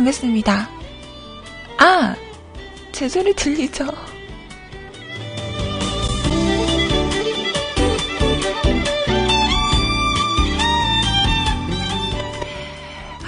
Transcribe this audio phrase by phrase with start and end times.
[0.00, 0.68] 반갑습니다.
[1.78, 2.16] 아!
[2.90, 3.86] 제 소리 들리죠?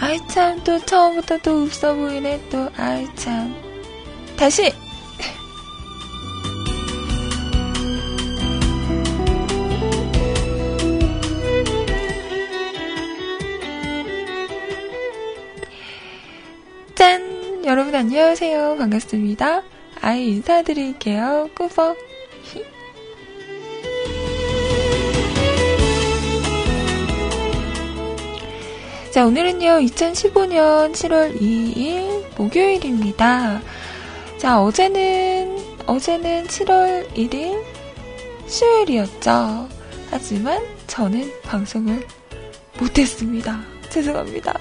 [0.00, 2.70] 아이 참, 또 처음부터 또 없어 보이네, 또.
[2.76, 3.54] 아이 참.
[4.36, 4.72] 다시!
[18.14, 18.76] 안녕하세요.
[18.76, 19.62] 반갑습니다.
[20.02, 21.48] 아이 인사드릴게요.
[21.56, 21.96] 꾸벅.
[29.10, 33.62] 자, 오늘은요, 2015년 7월 2일 목요일입니다.
[34.36, 37.64] 자, 어제는, 어제는 7월 1일
[38.46, 39.70] 수요일이었죠.
[40.10, 42.06] 하지만 저는 방송을
[42.78, 43.58] 못했습니다.
[43.88, 44.52] 죄송합니다.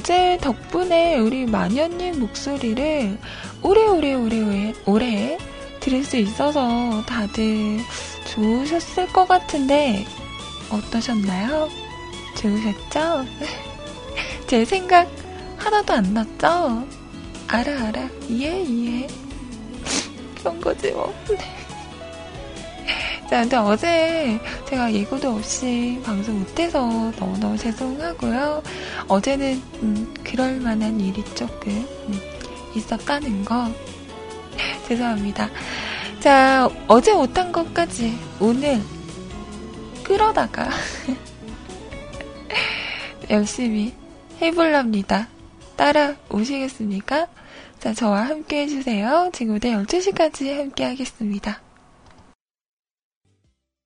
[0.00, 3.18] 어제 덕분에 우리 마녀님 목소리를
[3.62, 5.36] 오래 오래오래 오래
[5.78, 7.80] 들을 수 있어서 다들
[8.32, 10.06] 좋으셨을 것 같은데
[10.70, 11.68] 어떠셨나요?
[12.34, 13.26] 좋으셨죠?
[14.48, 15.06] 제 생각
[15.58, 16.82] 하나도 안 났죠?
[17.46, 19.06] 알아 알아 이해 이해
[20.38, 21.14] 그런 거지 뭐.
[23.30, 26.80] 자, 근데 어제 제가 예고도 없이 방송 못해서
[27.16, 28.60] 너무너무 죄송하고요.
[29.06, 31.70] 어제는 음, 그럴 만한 일이 조금
[32.08, 32.20] 음,
[32.74, 33.68] 있었다는 거
[34.88, 35.48] 죄송합니다.
[36.18, 38.82] 자, 어제 못한 것까지 오늘
[40.02, 40.68] 끌어다가
[43.30, 43.94] 열심히
[44.42, 45.28] 해볼랍니다.
[45.76, 47.28] 따라 오시겠습니까?
[47.78, 49.30] 자, 저와 함께 해주세요.
[49.32, 51.60] 지금부터 12시까지 함께 하겠습니다.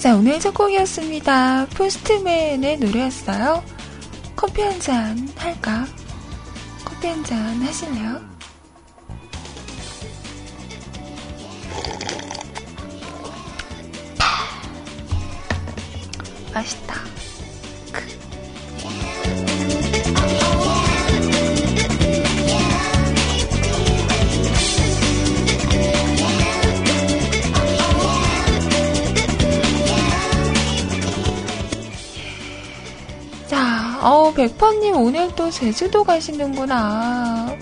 [0.00, 1.66] 자, 오늘 첫 곡이었습니다.
[1.76, 3.62] 포스트맨의 노래였어요.
[4.34, 5.86] 커피 한 잔 할까?
[6.84, 8.20] 커피 한 잔 하실래요?
[16.54, 16.89] 맛있다.
[34.40, 37.54] 백퍼님 오늘 또 제주도 가시는구나.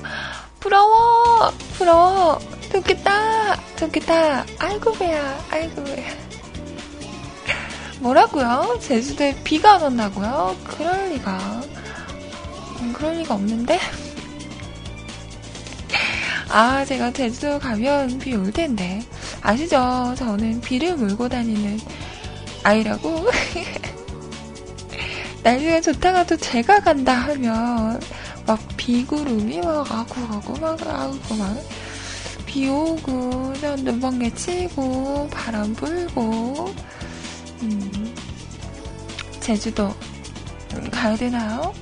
[0.61, 1.51] 부러워!
[1.77, 2.39] 부러워!
[2.73, 3.57] 좋겠다!
[3.75, 4.47] 좋겠다!
[4.61, 5.45] 아이고, 배야!
[5.51, 6.09] 아이고, 배야.
[7.99, 8.79] 뭐라고요?
[8.81, 10.57] 제주도에 비가 안 온다고요?
[10.63, 11.63] 그럴 리가.
[12.83, 13.81] 음, 그럴 리가 없는데?
[16.51, 19.03] 아, 제가 제주도 가면 비 올 텐데.
[19.43, 20.15] 아시죠?
[20.17, 21.81] 저는 비를 몰고 다니는
[22.63, 23.27] 아이라고.
[25.49, 27.99] 날씨가 좋다가도 제가 간다 하면
[28.47, 36.75] 막 비구름이 막 아구 아구 막 아구 막비 오고 눈번개 치고 바람 불고
[37.63, 38.15] 음,
[39.41, 39.91] 제주도
[40.91, 41.73] 가야 되나요?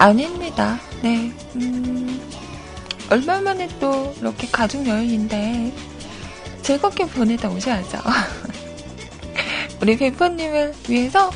[0.00, 0.80] 아닙니다.
[1.02, 1.30] 네.
[1.56, 2.18] 음,
[3.10, 5.74] 얼마 만에 또 이렇게 가족 여행인데
[6.62, 7.98] 즐겁게 보내다 오셔야죠.
[9.82, 11.30] 우리 베퍼님을 위해서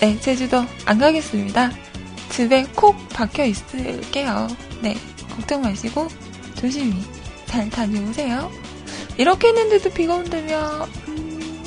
[0.00, 1.70] 네, 제주도 안 가겠습니다.
[2.30, 4.48] 집에 콕 박혀 있을게요.
[4.80, 4.96] 네,
[5.36, 6.08] 걱정 마시고
[6.56, 7.04] 조심히
[7.46, 8.50] 잘 다녀오세요.
[9.18, 11.64] 이렇게 했는데도 비가 온다면 음,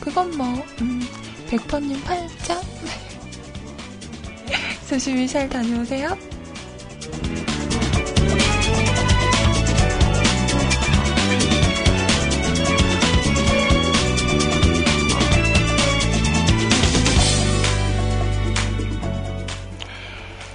[0.00, 0.46] 그건 뭐
[0.80, 1.06] 음,
[1.48, 2.60] 백퍼님 팔자
[4.88, 6.16] 조심히 잘 다녀오세요.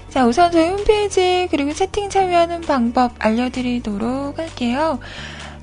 [0.09, 4.99] 자, 우선 저희 홈페이지 그리고 채팅 참여하는 방법 알려드리도록 할게요.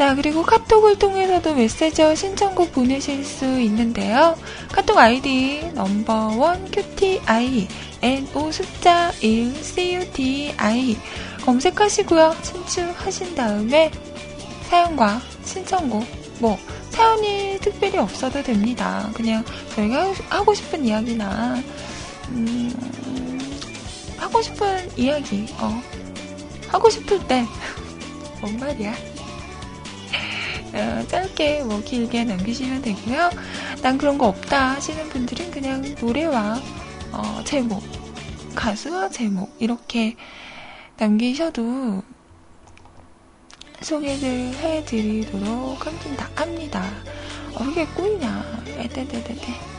[0.00, 4.34] 자, 그리고 카톡을 통해서도 메시지와 신청곡 보내실 수 있는데요.
[4.72, 7.68] 카톡 아이디 넘버원 QTI
[8.00, 10.96] NO 숫자 1 CUTI
[11.44, 12.34] 검색하시고요.
[12.40, 13.90] 친추하신 다음에
[14.70, 16.06] 사연과 신청곡
[16.38, 16.58] 뭐
[16.88, 19.10] 사연이 특별히 없어도 됩니다.
[19.12, 19.44] 그냥
[19.74, 21.62] 저희가 하고 싶은 이야기나
[22.30, 22.72] 음,
[24.16, 25.78] 하고 싶은 이야기 어
[26.70, 27.44] 하고 싶을 때
[28.40, 28.94] 뭔 말이야?
[30.72, 33.30] 어, 짧게 뭐 길게 남기시면 되고요.
[33.82, 36.60] 난 그런 거 없다 하시는 분들은 그냥 노래와
[37.12, 37.82] 어, 제목,
[38.54, 40.16] 가수와 제목 이렇게
[40.96, 42.02] 남기셔도
[43.80, 45.86] 소개를 해드리도록
[46.36, 46.84] 합니다.
[47.54, 48.64] 어, 그게 꼬이냐?
[48.78, 49.69] 에떼떼떼떼.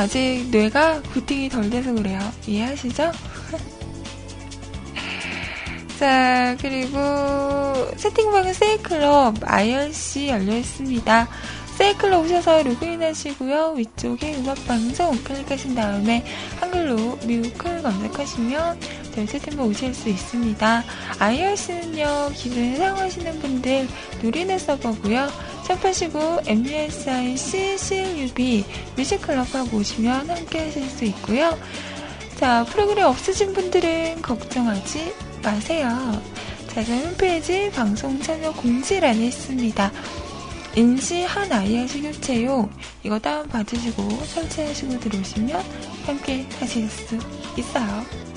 [0.00, 2.18] 아직 뇌가 부팅이 덜 돼서 그래요.
[2.46, 3.12] 이해하시죠?
[6.00, 6.98] 자, 그리고
[7.98, 11.28] 세팅방은 세이클럽 IRC 열려 있습니다.
[11.76, 13.74] 세이클럽 오셔서 로그인 하시고요.
[13.76, 16.24] 위쪽에 음악방송 클릭하신 다음에
[16.60, 18.80] 한글로 뮤클 검색하시면
[19.14, 20.82] 저희 채팅방 오실 수 있습니다.
[21.18, 23.86] IRC는요, 기존에 사용하시는 분들
[24.22, 25.28] 누리는 서버고요.
[25.64, 28.64] 샵하시고 MUSIC CLUB
[28.96, 31.56] 뮤직클럽 하고 오시면 함께 하실 수 있고요.
[32.36, 36.22] 자, 프로그램 없으신 분들은 걱정하지 마세요.
[36.68, 39.92] 자, 저희 홈페이지 방송 참여 공지란에 있습니다.
[40.76, 42.70] 인시 한 아이의 식유체용
[43.02, 45.62] 이거 다운받으시고 설치하시고 들어오시면
[46.06, 47.18] 함께 하실 수
[47.56, 48.29] 있어요.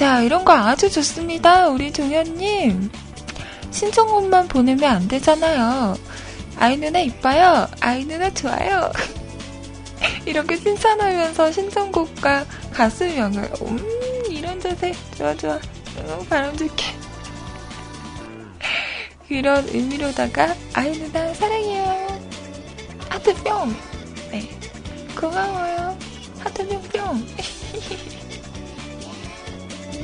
[0.00, 1.68] 자, 이런 거 아주 좋습니다.
[1.68, 2.90] 우리 종현님.
[3.70, 5.94] 신청곡만 보내면 안 되잖아요.
[6.56, 7.68] 아이 누나 이뻐요.
[7.82, 8.90] 아이 누나 좋아요.
[10.24, 14.94] 이렇게 칭찬하면서 신청곡과 가수 명을, 음, 이런 자세.
[15.18, 15.60] 좋아, 좋아.
[15.98, 16.82] 어, 바람 줄게.
[19.28, 22.20] 그런 의미로다가, 아이 누나 사랑해요.
[23.10, 23.76] 하트 뿅.
[24.30, 24.48] 네.
[25.14, 25.98] 고마워요.
[26.38, 27.26] 하트 뿅뿅.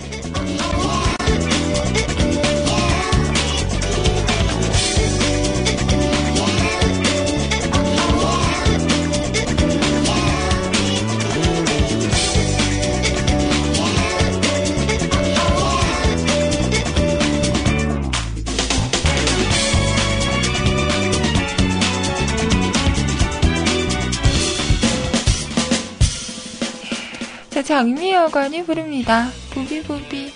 [0.09, 2.16] Thank you.
[27.77, 29.29] 장미여관이 부릅니다.
[29.51, 30.36] 부비부비.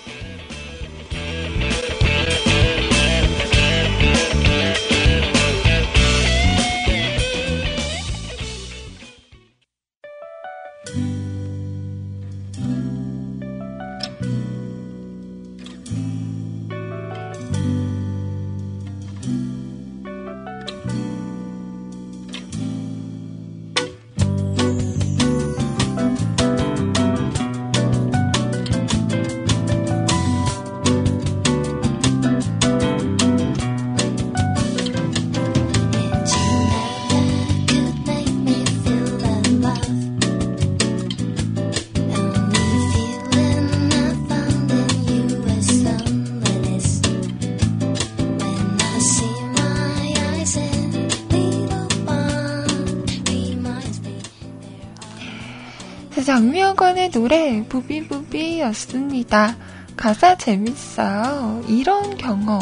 [57.11, 59.55] 노래 부비부비였습니다.
[59.97, 61.63] 가사 재밌어요.
[61.67, 62.61] 이런 경험.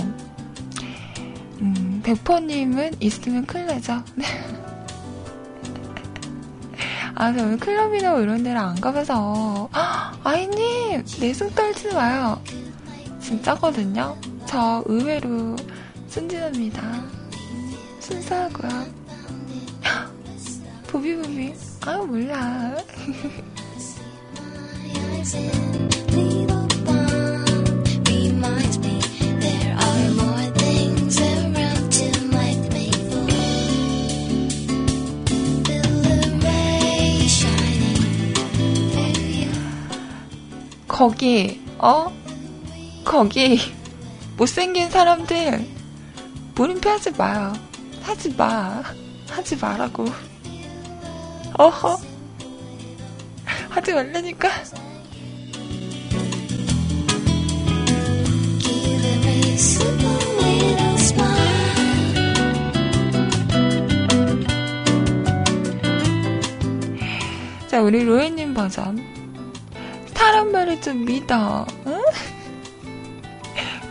[1.61, 4.03] 음, 백퍼님은 있으면 큰일 나죠.
[7.15, 9.69] 아, 저 클럽이나 뭐 이런 데를 안 가봐서.
[10.23, 12.41] 아이님, 내숭 떨지 마요.
[13.21, 14.17] 진짜거든요.
[14.45, 15.55] 저 의외로
[16.07, 16.81] 순진합니다.
[17.99, 18.69] 순수하고요.
[20.87, 21.53] 부비부비.
[21.85, 22.75] 아, 몰라.
[40.99, 42.11] 거기, 어?
[43.05, 43.57] 거기,
[44.35, 45.65] 못생긴 사람들,
[46.55, 47.53] 물음표 하지 마요.
[48.01, 48.83] 하지 마.
[49.29, 50.05] 하지 말라고.
[51.57, 52.01] 어허.
[53.69, 54.49] 하지 말라니까.
[67.69, 68.97] 자, 우리 로에님 버전.
[70.15, 71.67] 사람 말을 좀 믿어.
[71.85, 72.01] 응?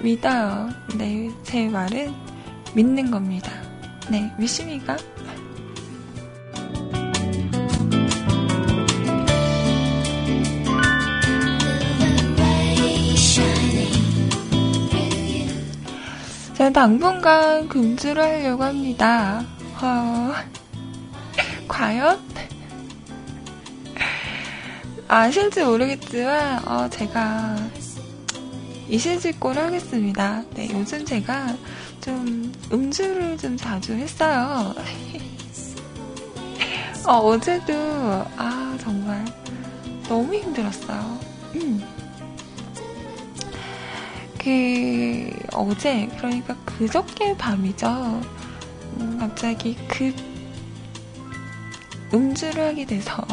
[0.02, 0.68] 믿어요.
[0.96, 2.12] 네, 제 말은
[2.74, 3.52] 믿는 겁니다.
[4.10, 4.96] 네, 믿습니까?
[16.56, 19.44] 저는 당분간 금주를 하려고 합니다.
[19.80, 20.32] 어,
[21.68, 22.18] 과연?
[25.10, 27.56] 아실지 모르겠지만 어, 제가
[28.88, 30.42] 이실직고를 하겠습니다.
[30.52, 31.56] 네, 요즘 제가
[32.02, 34.74] 좀 음주를 좀 자주 했어요.
[37.08, 37.72] 어, 어제도
[38.36, 39.24] 아 정말
[40.06, 41.18] 너무 힘들었어요.
[41.54, 41.82] 음.
[44.38, 48.20] 그 어제 그러니까 그저께 밤이죠.
[48.98, 50.14] 음, 갑자기 급
[52.12, 53.26] 음주를 하게 돼서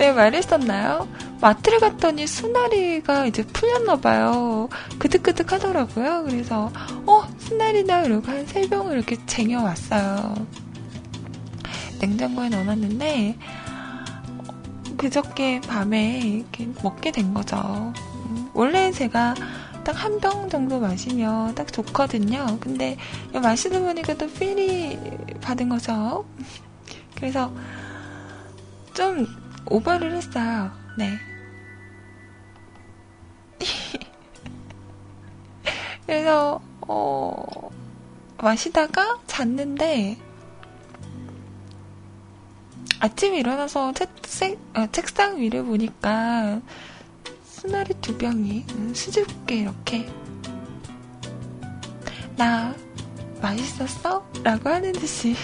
[0.00, 1.06] 네, 말했었나요?
[1.42, 4.70] 마트를 갔더니 수나리가 이제 풀렸나봐요.
[4.98, 6.24] 그득그득 하더라고요.
[6.24, 6.72] 그래서,
[7.04, 10.34] 어, 수나리나 이러고 한 세 병을 이렇게 쟁여왔어요.
[12.00, 13.36] 냉장고에 넣어놨는데,
[14.96, 17.92] 그저께 밤에 이렇게 먹게 된 거죠.
[18.26, 19.34] 음, 원래 제가
[19.84, 22.56] 딱 한 병 정도 마시면 딱 좋거든요.
[22.60, 22.96] 근데
[23.34, 24.98] 마시다 보니까 또 필이
[25.42, 26.24] 받은 거죠.
[27.16, 27.52] 그래서
[28.94, 29.26] 좀
[29.66, 30.70] 오버를 했어요.
[30.96, 31.18] 네.
[36.06, 37.70] 그래서, 어,
[38.38, 40.16] 마시다가 잤는데,
[43.00, 46.60] 아침에 일어나서 책상, 어, 책상 위를 보니까,
[47.44, 50.08] 수나리 두 병이 음, 수줍게 이렇게,
[52.36, 52.74] 나,
[53.40, 54.26] 맛있었어?
[54.42, 55.34] 라고 하는 듯이,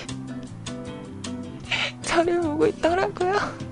[2.03, 3.66] 저를 보고 있더라고요.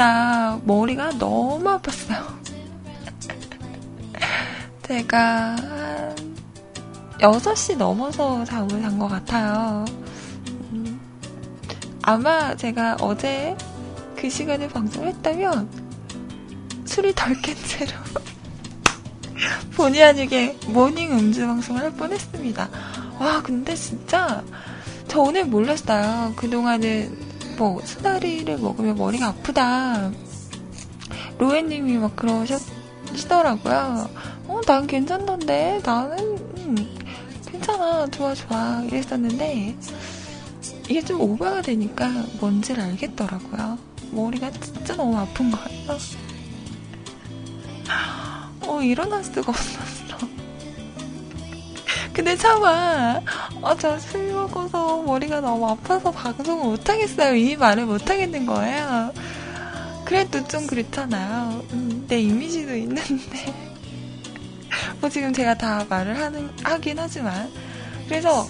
[0.00, 2.24] 진짜 머리가 너무 아팠어요.
[4.88, 6.16] 제가 한
[7.18, 9.84] 6시 넘어서 잠을 잔 것 같아요.
[10.72, 10.98] 음,
[12.00, 13.54] 아마 제가 어제
[14.16, 15.68] 그 시간에 방송했다면
[16.86, 17.92] 술이 덜 깬 채로
[19.76, 22.70] 본의 아니게 모닝 음주 방송을 할 뻔했습니다.
[23.18, 24.42] 와, 근데 진짜
[25.08, 26.32] 저 오늘 몰랐어요.
[26.36, 27.29] 그동안은
[27.60, 30.10] 뭐 수다리를 먹으면 머리가 아프다.
[31.36, 34.08] 로에님이 막 그러시더라고요.
[34.48, 35.82] 어, 난 괜찮던데.
[35.84, 36.18] 나는
[36.56, 36.74] 음,
[37.44, 38.06] 괜찮아.
[38.06, 38.82] 좋아, 좋아.
[38.84, 39.76] 이랬었는데
[40.88, 42.08] 이게 좀 오버가 되니까
[42.40, 43.76] 뭔지를 알겠더라고요.
[44.12, 45.98] 머리가 진짜 너무 아픈 거예요.
[48.62, 49.99] 어, 일어날 수가 없었어.
[52.12, 53.20] 근데 차마,
[53.62, 57.34] 어, 저술 먹어서 머리가 너무 아파서 방송을 못하겠어요.
[57.36, 59.12] 이 말을 못하겠는 거예요.
[60.04, 61.62] 그래도 좀 그렇잖아요.
[61.72, 63.02] 음, 내 이미지도 있는데.
[65.00, 67.48] 뭐 지금 제가 다 말을 하는, 하긴 하지만.
[68.08, 68.46] 그래서,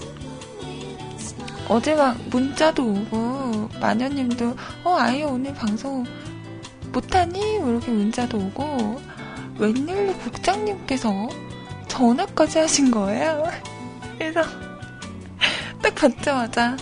[1.68, 6.04] 어제 막 문자도 오고, 마녀님도, 어, 아예 오늘 방송
[6.92, 7.58] 못하니?
[7.58, 9.00] 뭐 이렇게 문자도 오고,
[9.58, 11.28] 웬일로 국장님께서
[11.90, 13.44] 전화까지 하신 거예요.
[14.16, 14.42] 그래서
[15.82, 16.76] 딱 받자마자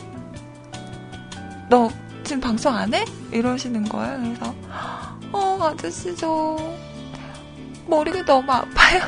[1.68, 1.90] 너
[2.24, 3.04] 지금 방송 안 해?
[3.32, 4.18] 이러시는 거예요.
[4.20, 4.54] 그래서,
[5.32, 6.56] 어, 아저씨, 저,
[7.86, 9.00] 머리가 너무 아파요.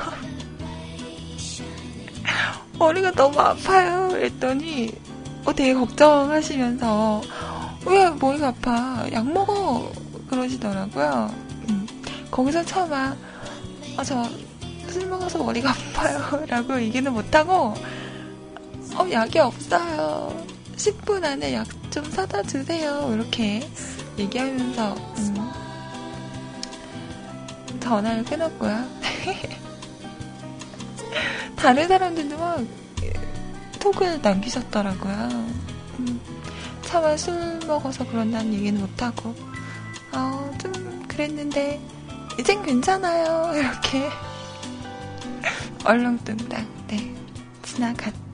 [2.78, 4.08] 머리가 너무 아파요.
[4.08, 4.92] 그랬더니,
[5.44, 7.20] 어, 되게 걱정하시면서,
[7.86, 9.06] 왜 머리가 아파?
[9.12, 9.92] 약 먹어.
[10.28, 11.34] 그러시더라고요.
[11.68, 11.86] 음,
[12.30, 13.14] 거기서 처음, 아,
[13.98, 14.22] 아, 저,
[14.90, 16.44] 술 먹어서 머리가 아파요.
[16.48, 17.74] 라고 얘기는 못하고,
[18.94, 20.44] 어, 약이 없어요.
[20.76, 23.10] 10분 안에 약 좀 사다 주세요.
[23.12, 23.68] 이렇게
[24.16, 25.50] 얘기하면서, 음,
[27.80, 28.86] 전화를 끊었고요.
[31.56, 32.64] 다른 사람들도 막
[33.80, 35.14] 톡을 남기셨더라고요.
[35.98, 36.20] 음,
[36.82, 39.34] 차마 술 먹어서 그런다는 얘기는 못하고,
[40.12, 41.80] 어, 좀 그랬는데,
[42.38, 43.52] 이젠 괜찮아요.
[43.58, 44.08] 이렇게.
[45.84, 47.14] 얼렁뚱땅, 네.
[47.62, 48.29] 지나갔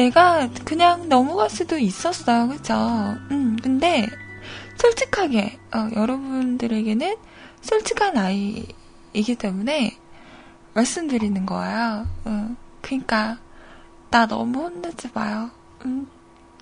[0.00, 2.48] 내가 그냥 넘어갈 수도 있었어요.
[2.48, 2.74] 그죠?
[3.30, 4.06] 음, 근데
[4.78, 7.16] 솔직하게 어, 여러분들에게는
[7.60, 9.98] 솔직한 아이이기 때문에
[10.72, 12.06] 말씀드리는 거예요.
[12.24, 13.36] 어, 그러니까
[14.10, 15.50] 나 너무 혼내지 마요.
[15.84, 16.08] 음,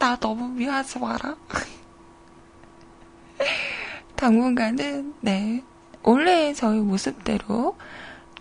[0.00, 1.36] 나 너무 미워하지 마라.
[4.16, 5.62] 당분간은 네
[6.02, 7.76] 원래 저희 모습대로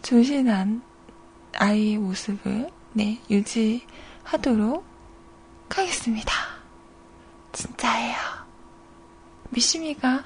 [0.01, 0.81] 조신한
[1.55, 3.85] 아이의 모습을 네 유지
[4.27, 4.85] 하도록
[5.69, 6.33] 하겠습니다.
[7.53, 8.17] 진짜예요.
[9.51, 10.25] 미심이가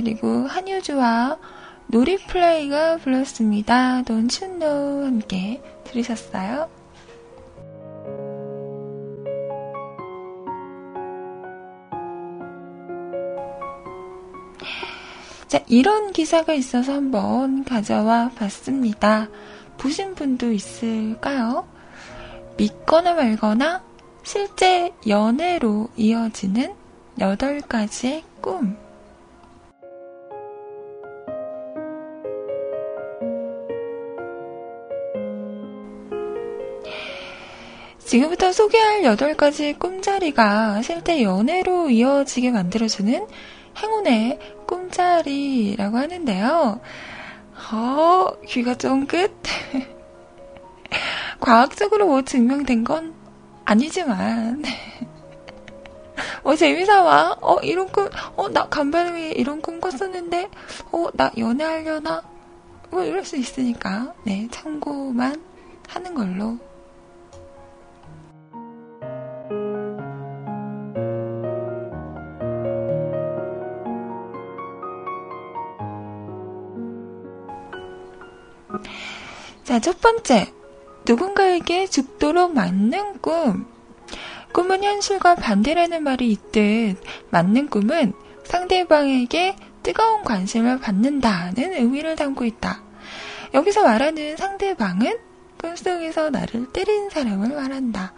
[0.00, 1.36] 그리고 한효주와
[1.88, 4.00] 놀이플레이가 불렀습니다.
[4.02, 6.70] 돈춘노 함께 들으셨어요?
[15.48, 19.28] 자, 이런 기사가 있어서 한번 가져와 봤습니다.
[19.76, 21.68] 보신 분도 있을까요?
[22.56, 23.82] 믿거나 말거나
[24.22, 26.72] 실제 연애로 이어지는
[27.18, 28.78] 8가지의 꿈.
[38.10, 43.24] 지금부터 소개할 8가지 꿈자리가 실제 연애로 이어지게 만들어주는
[43.78, 46.80] 행운의 꿈자리라고 하는데요.
[47.70, 49.30] 어, 귀가 쫑긋?
[51.38, 53.14] 과학적으로 뭐 증명된 건
[53.64, 54.64] 아니지만,
[56.42, 60.48] 어, 재미삼아, 어, 이런 꿈, 어, 나 간밤에 이런 꿈 꿨었는데,
[60.90, 62.24] 어, 나 연애하려나?
[62.90, 65.40] 뭐, 이럴 수 있으니까, 네, 참고만
[65.86, 66.69] 하는 걸로.
[79.64, 80.52] 자, 첫 번째.
[81.06, 83.66] 누군가에게 죽도록 맞는 꿈.
[84.52, 88.12] 꿈은 현실과 반대라는 말이 있듯 맞는 꿈은
[88.44, 92.82] 상대방에게 뜨거운 관심을 받는다는 의미를 담고 있다.
[93.54, 95.18] 여기서 말하는 상대방은
[95.58, 98.12] 꿈속에서 나를 때린 사람을 말한다.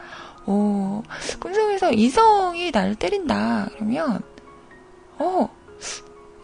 [0.47, 1.03] 오,
[1.39, 3.69] 꿈속에서 이성이 나를 때린다.
[3.75, 4.21] 그러면,
[5.19, 5.49] 어,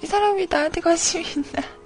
[0.03, 1.78] 이 사람이 나한테 관심이 있나?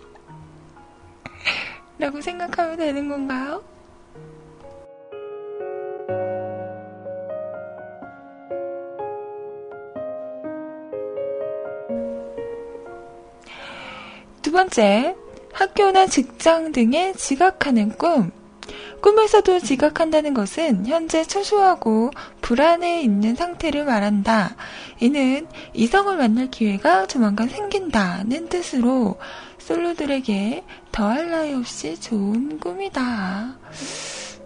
[2.03, 3.63] 라고 생각하면 되는 건가요?
[14.43, 15.15] 두 번째,
[15.53, 18.33] 학교나 직장 등에 지각하는 꿈.
[19.01, 22.11] 꿈에서도 지각한다는 것은 현재 초조하고
[22.41, 24.57] 불안해 있는 상태를 말한다.
[24.99, 29.19] 이는 이성을 만날 기회가 조만간 생긴다는 뜻으로
[29.73, 33.57] 솔로들에게 더할 나위 없이 좋은 꿈이다.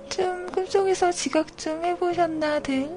[0.08, 2.96] 좀 꿈속에서 지각 좀 해보셨나들?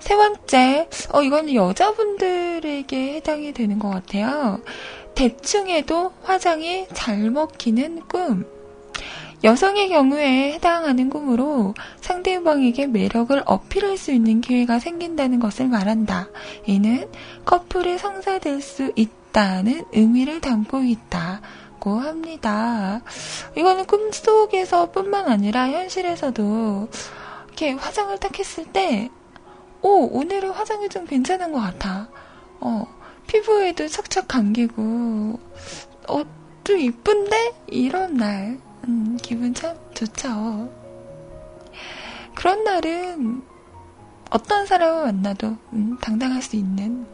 [0.00, 4.60] 세 번째, 어, 이건 여자분들에게 해당이 되는 것 같아요.
[5.14, 8.44] 대충 해도 화장이 잘 먹히는 꿈.
[9.44, 16.28] 여성의 경우에 해당하는 꿈으로 상대방에게 매력을 어필할 수 있는 기회가 생긴다는 것을 말한다.
[16.66, 17.08] 이는
[17.44, 23.02] 커플이 성사될 수 있다는 의미를 담고 있다고 합니다.
[23.56, 26.88] 이거는 꿈속에서 뿐만 아니라 현실에서도
[27.48, 29.10] 이렇게 화장을 딱 했을 때,
[29.82, 32.08] 오, 오늘은 화장이 좀 괜찮은 것 같아.
[32.60, 32.86] 어,
[33.32, 35.40] 피부에도 척척 감기고,
[36.08, 36.22] 어,
[36.64, 37.54] 좀 이쁜데?
[37.68, 38.60] 이런 날.
[38.86, 40.70] 음, 기분 참 좋죠.
[42.34, 43.42] 그런 날은
[44.28, 47.06] 어떤 사람을 만나도 음, 당당할 수 있는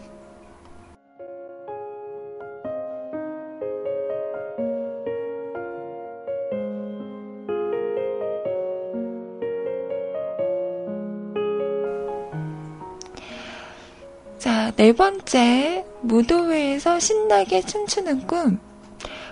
[14.38, 18.58] 자, 네 번째, 무도회에서 신나게 춤추는 꿈.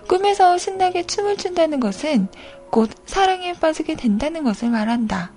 [0.09, 2.29] 꿈에서 신나게 춤을 춘다는 것은
[2.71, 5.33] 곧 사랑에 빠지게 된다는 것을 말한다.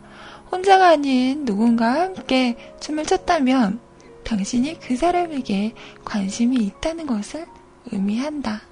[0.52, 3.80] 혼자가 아닌 누군가와 함께 춤을 췄다면
[4.24, 5.74] 당신이 그 사람에게
[6.06, 7.46] 관심이 있다는 것을
[7.92, 8.69] 의미한다.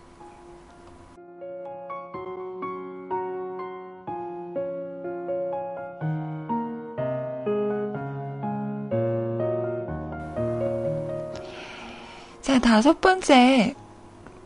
[12.48, 13.76] 자, 다섯 번째.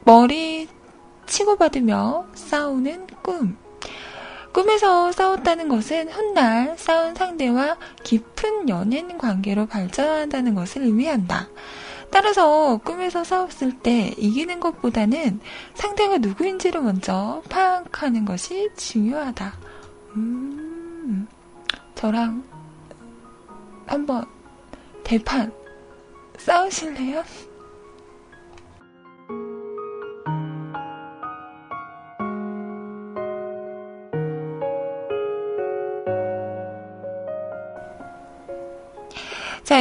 [0.06, 0.68] 머리
[1.28, 3.56] 치고받으며 싸우는 꿈.
[4.52, 11.48] 꿈에서 싸웠다는 것은 훗날 싸운 상대와 깊은 연인 관계로 발전한다는 것을 의미한다.
[12.10, 15.40] 따라서 꿈에서 싸웠을 때 이기는 것보다는
[15.76, 19.54] 상대가 누구인지를 먼저 파악하는 것이 중요하다.
[20.16, 21.28] 음,
[21.94, 22.44] 저랑
[23.86, 24.26] 한번
[25.04, 25.54] 대판
[26.40, 27.24] 싸우실래요?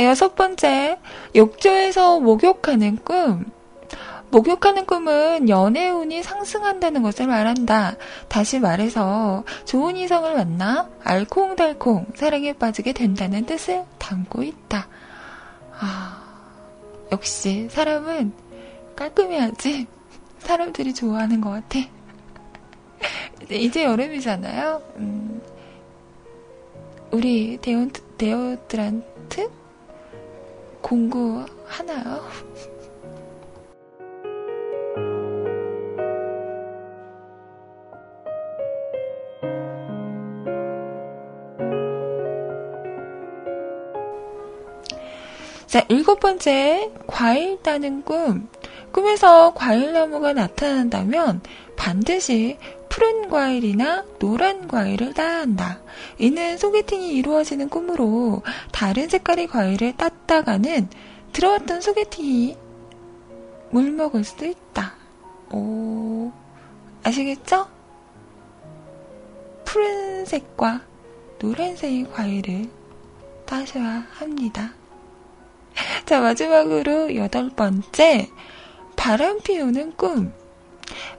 [0.00, 0.98] 자, 여섯 번째.
[1.34, 3.44] 욕조에서 목욕하는 꿈.
[4.30, 7.96] 목욕하는 꿈은 연애운이 상승한다는 것을 말한다.
[8.28, 14.88] 다시 말해서 좋은 이성을 만나 알콩달콩 사랑에 빠지게 된다는 뜻을 담고 있다.
[15.78, 16.22] 아,
[17.12, 18.32] 역시 사람은
[18.96, 19.86] 깔끔해야지
[20.40, 21.78] 사람들이 좋아하는 것 같아.
[23.50, 24.82] 이제 여름이잖아요.
[24.96, 25.42] 음,
[27.10, 27.86] 우리 데오,
[28.16, 29.59] 데오드란트?
[30.90, 32.20] 공부하나요?
[45.68, 48.48] 자, 일곱 번째, 과일 따는 꿈.
[48.90, 51.40] 꿈에서 과일나무가 나타난다면
[51.76, 52.59] 반드시
[53.00, 55.80] 푸른 과일이나 노란 과일을 따야 한다.
[56.18, 60.86] 이는 소개팅이 이루어지는 꿈으로 다른 색깔의 과일을 땄다가는
[61.32, 62.58] 들어왔던 소개팅이
[63.70, 64.92] 물먹을 수도 있다.
[65.50, 66.30] 오,
[67.02, 67.68] 아시겠죠?
[69.64, 70.82] 푸른색과
[71.38, 72.68] 노란색의 과일을
[73.46, 74.74] 따셔야 합니다.
[76.04, 78.28] 자, 마지막으로 여덟 번째,
[78.94, 80.38] 바람 피우는 꿈.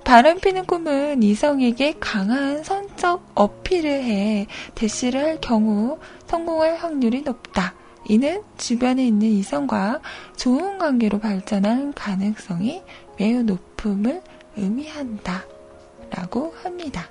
[0.04, 7.74] 바람 피는 꿈은 이성에게 강한 선적 어필을 해 대시를 할 경우 성공할 확률이 높다.
[8.08, 10.02] 이는 주변에 있는 이성과
[10.36, 12.82] 좋은 관계로 발전할 가능성이
[13.18, 14.22] 매우 높음을
[14.58, 15.44] 의미한다.
[16.10, 17.08] 라고 합니다.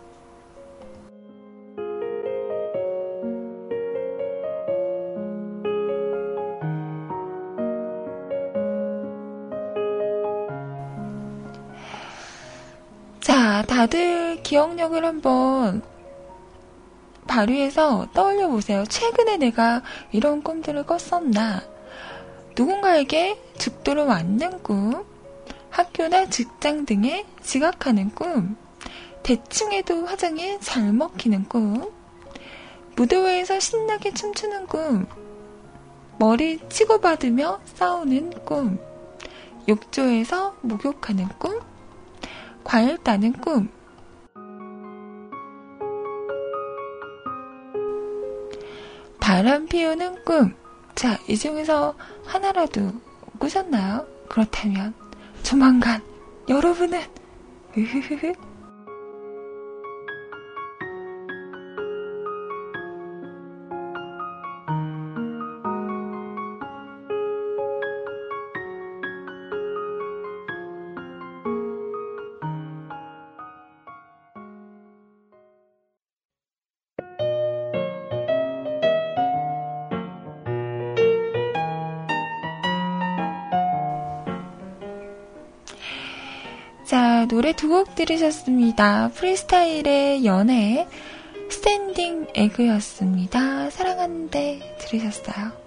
[13.81, 15.81] 다들 기억력을 한번
[17.27, 18.85] 발휘해서 떠올려 보세요.
[18.85, 19.81] 최근에 내가
[20.13, 21.63] 이런 꿈들을 꿨었나?
[22.55, 25.03] 누군가에게 죽도록 맞는 꿈,
[25.71, 28.59] 학교나 직장 등에 지각하는 꿈,
[29.23, 31.91] 대충 해도 화장이 잘 먹히는 꿈,
[32.97, 35.07] 무도회에서 신나게 춤추는 꿈,
[36.19, 38.79] 머리 치고받으며 싸우는 꿈,
[39.67, 41.70] 욕조에서 목욕하는 꿈,
[42.99, 43.69] 따는 꿈.
[49.19, 50.55] 바람 피우는 꿈.
[50.95, 52.93] 자, 이 중에서 하나라도
[53.41, 54.07] 꾸셨나요?
[54.29, 54.95] 그렇다면
[55.43, 56.01] 조만간
[56.49, 57.01] 여러분은
[57.77, 58.35] 으흐흐흐
[87.61, 89.11] 두 곡 들으셨습니다.
[89.15, 90.89] 프리스타일의 연애,
[91.51, 93.69] 스탠딩 에그였습니다.
[93.69, 95.60] 사랑하는데 들으셨어요.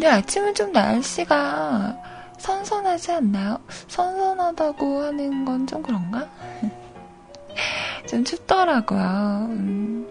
[0.00, 1.94] 오늘 아침은 좀 날씨가
[2.38, 3.58] 선선하지 않나요?
[3.88, 6.26] 선선하다고 하는 건 좀 그런가?
[8.08, 9.48] 좀 춥더라고요.
[9.50, 10.08] 음.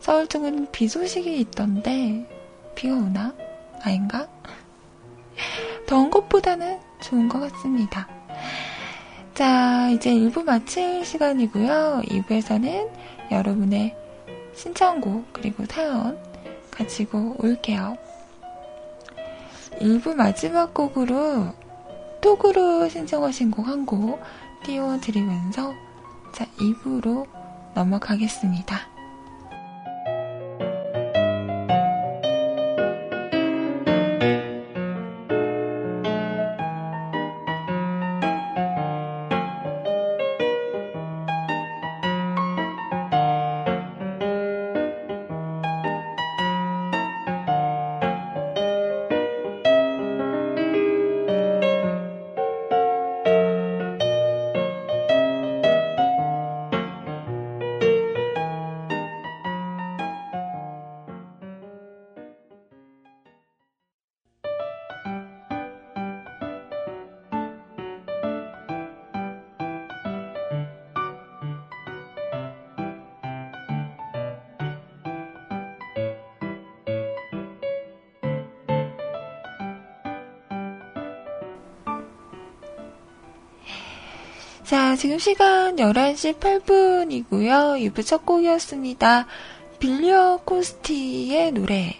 [0.00, 2.28] 서울 쪽은 비 소식이 있던데,
[2.74, 3.32] 비가 오나?
[3.82, 4.26] 아닌가?
[5.86, 8.08] 더운 것보다는 좋은 것 같습니다.
[9.32, 12.02] 자, 이제 1부 마칠 시간이고요.
[12.06, 12.90] 2부에서는
[13.30, 13.94] 여러분의
[14.54, 16.18] 신청곡, 그리고 사연
[16.72, 17.96] 가지고 올게요.
[19.80, 21.52] 1부 마지막 곡으로
[22.20, 24.20] 톡으로 신청하신 곡 한 곡
[24.64, 25.72] 띄워드리면서
[26.32, 27.26] 자 2부로
[27.74, 28.91] 넘어가겠습니다.
[85.02, 87.90] 지금 시간 11시 8분이고요.
[87.90, 89.26] 2부 첫 곡이었습니다.
[89.80, 91.96] 빌리어 코스티의 노래.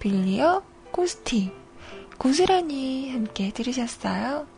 [0.00, 1.52] 빌리어 코스티.
[2.18, 4.48] 고스란히 함께 들으셨어요.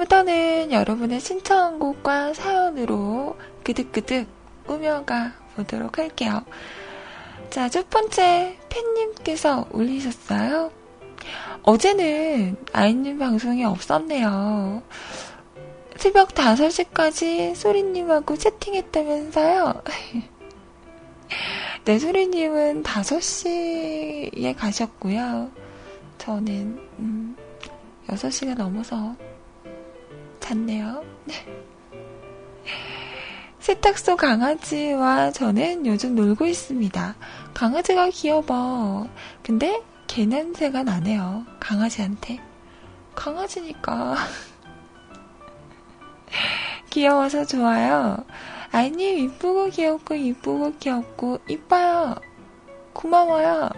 [0.00, 4.26] 지금부터는 여러분의 신청곡과 사연으로 그득그득
[4.66, 6.42] 꾸며가 보도록 할게요.
[7.50, 10.70] 자, 첫 번째 팬님께서 올리셨어요.
[11.62, 14.82] 어제는 아이님 방송이 없었네요.
[15.96, 19.82] 새벽 5시까지 소리님하고 채팅했다면서요?
[21.84, 25.50] 네, 소리님은 5시에 가셨고요.
[26.18, 27.36] 저는, 음,
[28.08, 29.16] 6시가 넘어서
[30.50, 31.04] 잤네요.
[33.60, 37.14] 세탁소 강아지와 저는 요즘 놀고 있습니다.
[37.54, 39.08] 강아지가 귀여워.
[39.44, 41.46] 근데 개 냄새가 나네요.
[41.60, 42.40] 강아지한테.
[43.14, 44.16] 강아지니까.
[46.90, 48.24] 귀여워서 좋아요.
[48.72, 52.16] 아이님 이쁘고 귀엽고 이쁘고 귀엽고 이뻐요.
[52.92, 53.70] 고마워요.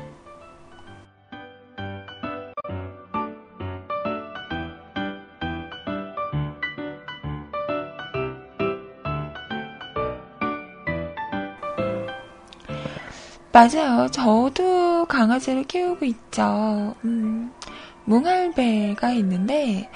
[13.53, 14.09] 맞아요.
[14.11, 16.95] 저도 강아지를 키우고 있죠.
[17.05, 17.53] 음,
[18.07, 19.91] 뭉알배가 있는데,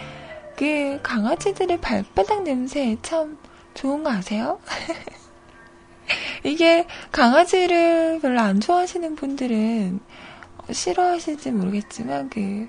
[0.56, 3.38] 그 강아지들의 발바닥 냄새 참
[3.72, 4.60] 좋은 거 아세요?
[6.44, 10.00] 이게 강아지를 별로 안 좋아하시는 분들은
[10.70, 12.68] 싫어하실지 모르겠지만, 그,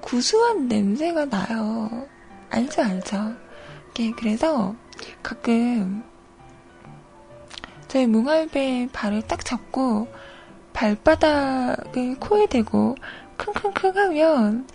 [0.00, 2.06] 구수한 냄새가 나요.
[2.50, 3.34] 알죠, 알죠.
[4.16, 4.74] 그래서
[5.22, 6.04] 가끔
[7.88, 10.08] 저희 뭉알배 발을 딱 잡고
[10.72, 12.96] 발바닥을 코에 대고
[13.38, 14.66] 킁킁킁 하면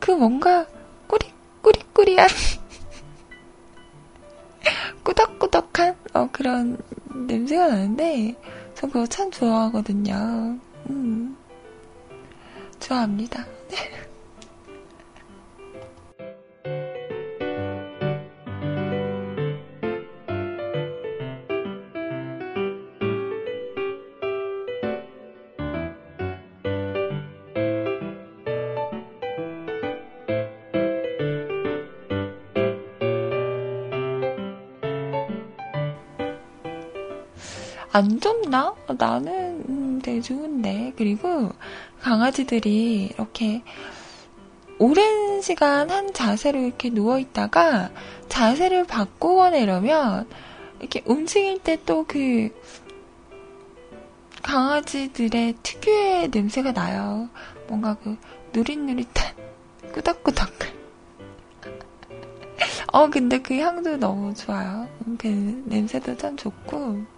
[0.00, 0.66] 그 뭔가
[1.06, 2.28] 꾸리꾸리꾸리한
[5.04, 6.78] 꾸덕꾸덕한 어, 그런
[7.14, 8.34] 냄새가 나는데
[8.74, 10.58] 저 그거 참 좋아하거든요.
[10.90, 11.36] 음,
[12.80, 13.46] 좋아합니다.
[37.96, 38.74] 안 좁나?
[38.98, 40.92] 나는 음, 되게 좋은데.
[40.98, 41.48] 그리고
[42.02, 43.62] 강아지들이 이렇게
[44.78, 47.90] 오랜 시간 한 자세로 이렇게 누워 있다가
[48.28, 50.28] 자세를 바꾸거나 이러면
[50.78, 52.50] 이렇게 움직일 때 또 그
[54.42, 57.30] 강아지들의 특유의 냄새가 나요.
[57.66, 58.18] 뭔가 그
[58.52, 59.34] 누릿누릿한
[59.94, 60.50] 꾸덕꾸덕.
[62.92, 64.86] 어, 근데 그 향도 너무 좋아요.
[65.16, 67.15] 그 냄새도 참 좋고.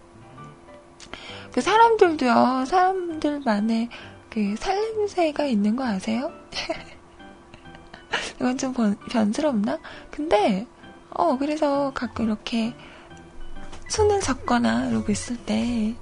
[1.52, 3.88] 그 사람들도요, 사람들만의
[4.30, 6.30] 그 살냄새가 있는 거 아세요?
[8.36, 9.78] 이건 좀 변, 변스럽나?
[10.10, 10.66] 근데,
[11.10, 12.74] 어, 그래서 가끔 이렇게
[13.88, 15.94] 손을 잡거나 이러고 있을 때,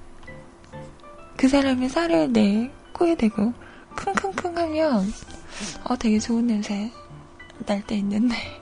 [1.35, 3.53] 그 사람의 살을 내 코에 대고
[3.95, 5.11] 킁킁킁 하면,
[5.85, 6.91] 어, 되게 좋은 냄새
[7.65, 8.35] 날 때 있는데.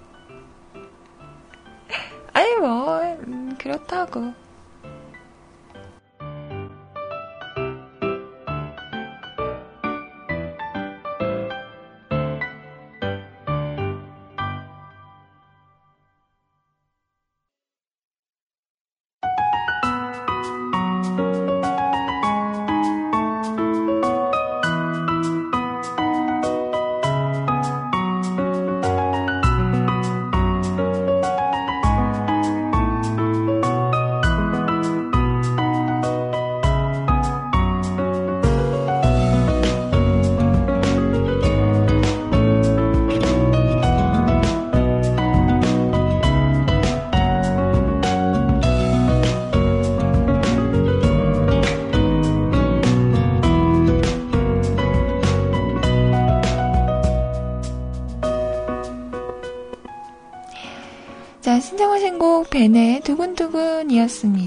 [2.33, 4.33] 아니, 뭐, 음, 그렇다고.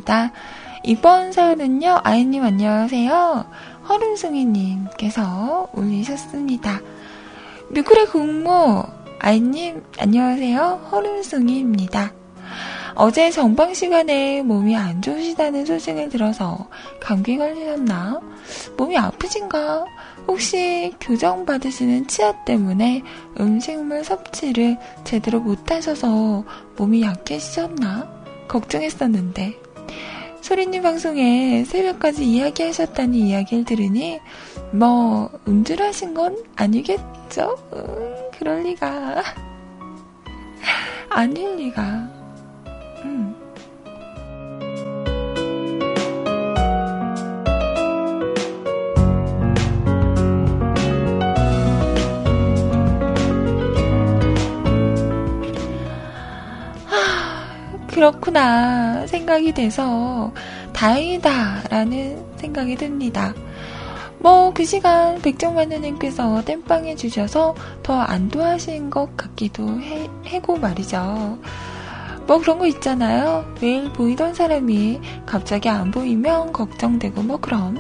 [0.08, 0.32] 두근두근이었습니다.
[0.82, 3.44] 이번 사연은요, 아이님 안녕하세요.
[3.88, 6.80] 허름숭이님께서 올리셨습니다.
[7.70, 8.84] 뮤클의 국모,
[9.18, 10.88] 아이님 안녕하세요.
[10.90, 12.12] 허름숭이입니다.
[12.94, 16.68] 어제 정방 시간에 몸이 안 좋으시다는 소식을 들어서
[17.00, 18.20] 감기 걸리셨나?
[18.76, 19.84] 몸이 아프신가?
[20.26, 23.02] 혹시 교정 받으시는 치아 때문에
[23.38, 26.44] 음식물 섭취를 제대로 못하셔서
[26.76, 28.18] 몸이 약해지셨나?
[28.48, 29.67] 걱정했었는데
[30.48, 34.18] 소리님 방송에 새벽까지 이야기하셨다는 이야기를 들으니
[34.72, 37.54] 뭐 음주하신 건 아니겠죠?
[37.74, 39.22] 음, 그럴 리가
[41.10, 42.17] 아닐 리가
[57.98, 60.32] 그렇구나 생각이 돼서
[60.72, 63.34] 다행이다라는 생각이 듭니다.
[64.20, 71.38] 뭐 그 시간 백종만누님께서 땜빵해 주셔서 더 안도하신 것 같기도 해, 해고 말이죠.
[72.28, 73.44] 뭐 그런 거 있잖아요.
[73.60, 77.78] 매일 보이던 사람이 갑자기 안 보이면 걱정되고 뭐 그럼.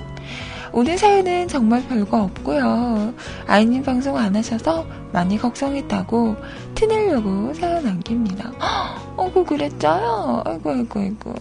[0.78, 3.12] 오늘 사연은 정말 별거 없고요.
[3.48, 6.36] 아이님 방송 안 하셔서 많이 걱정했다고
[6.76, 8.52] 티내려고 사연 남깁니다.
[9.16, 10.44] 어구 그랬죠요?
[10.46, 11.34] 아이고 아이고 아이고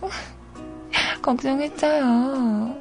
[1.21, 2.75] 걱정했죠요.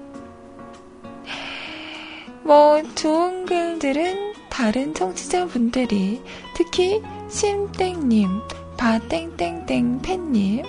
[2.43, 6.23] 뭐 좋은 글들은 다른 청취자분들이
[6.55, 8.31] 특히 심땡님,
[8.79, 10.63] 바땡땡땡 팬님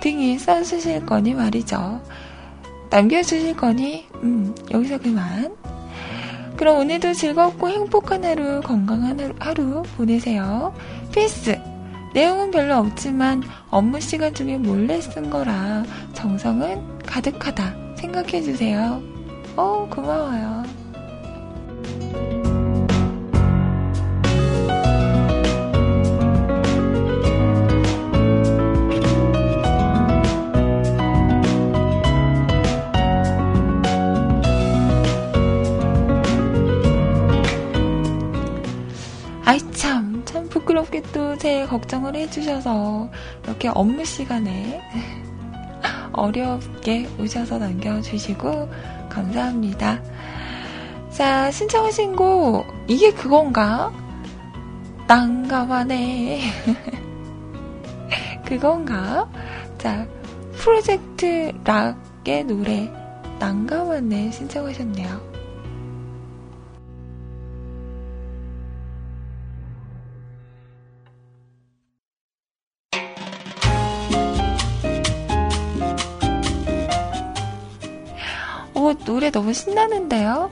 [0.00, 2.00] 등이 써주실 거니 말이죠.
[2.90, 5.54] 남겨주실 거니, 음, 여기서 그만.
[6.56, 10.74] 그럼 오늘도 즐겁고 행복한 하루, 건강한 하루 보내세요.
[11.12, 11.58] 필스!
[12.14, 15.84] 내용은 별로 없지만 업무 시간 중에 몰래 쓴 거라
[16.14, 19.02] 정성은 가득하다 생각해 주세요.
[19.54, 20.64] 어, 고마워요.
[40.48, 43.08] 부끄럽게 또 제 걱정을 해주셔서
[43.44, 44.80] 이렇게 업무 시간에
[46.12, 48.68] 어렵게 오셔서 남겨주시고
[49.08, 50.02] 감사합니다.
[51.10, 53.92] 자, 신청하신 곡, 이게 그건가?
[55.06, 56.40] 난감하네.
[58.44, 59.28] 그건가?
[59.78, 60.06] 자,
[60.54, 62.92] 프로젝트 락의 노래,
[63.38, 65.35] 난감하네 신청하셨네요.
[79.06, 80.50] 노래 너무 신나는데요?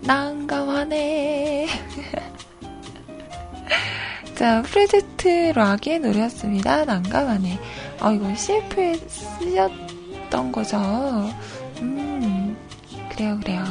[0.00, 1.68] 난감하네.
[4.34, 6.86] 자, 프레제트 락의 노래였습니다.
[6.86, 7.58] 난감하네.
[8.00, 10.78] 아, 이거 CF에 쓰였던 거죠.
[11.82, 12.56] 음,
[13.10, 13.62] 그래요, 그래요.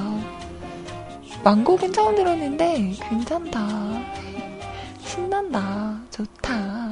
[1.43, 3.67] 왕곡은 처음 들었는데, 괜찮다.
[5.01, 5.99] 신난다.
[6.11, 6.91] 좋다.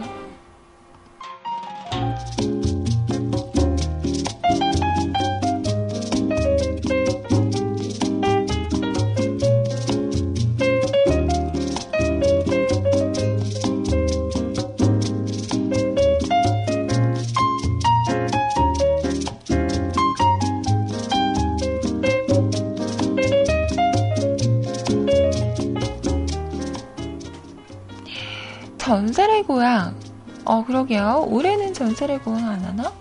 [28.98, 29.96] 전설의 고향.
[30.44, 31.28] 어, 그러게요.
[31.30, 32.92] 올해는 전설의 고향 안 하나?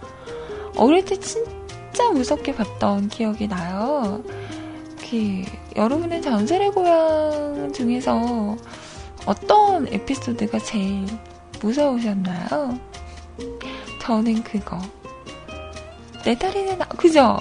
[0.77, 4.23] 어릴 때 진짜 무섭게 봤던 기억이 나요.
[5.01, 5.43] 그,
[5.75, 8.57] 여러분은 전설의 고향 중에서
[9.25, 11.07] 어떤 에피소드가 제일
[11.63, 12.79] 무서우셨나요?
[14.03, 14.79] 저는 그거.
[16.27, 17.39] 내 다리는, 아, 그죠?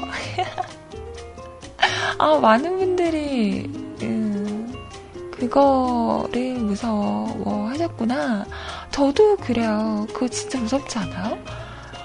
[2.18, 3.85] 아, 많은 분들이, 음,
[5.50, 8.46] 그거를 무서워 하셨구나.
[8.92, 10.08] 저도 그래요.
[10.14, 11.38] 그거 진짜 무섭지 않아요?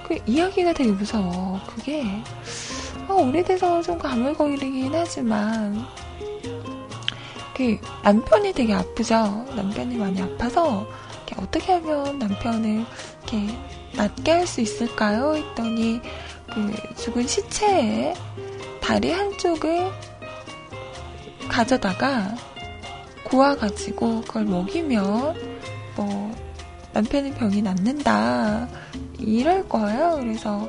[0.06, 1.60] 그 이야기가 되게 무서워.
[1.66, 2.04] 그게
[3.08, 5.84] 아, 오래돼서 좀 가물거리긴 하지만
[7.56, 9.46] 그 남편이 되게 아프죠.
[9.56, 10.86] 남편이 많이 아파서
[11.38, 12.84] 어떻게 하면 남편을
[13.22, 13.56] 이렇게
[13.94, 15.34] 낫게 할 수 있을까요?
[15.36, 16.00] 했더니
[16.52, 18.14] 그 죽은 시체에
[18.80, 19.90] 다리 한쪽을
[21.48, 22.34] 가져다가
[23.30, 25.36] 구워가지고 그걸 먹이면
[25.96, 26.36] 뭐
[26.92, 28.68] 남편의 병이 낫는다
[29.18, 30.16] 이럴 거예요.
[30.18, 30.68] 그래서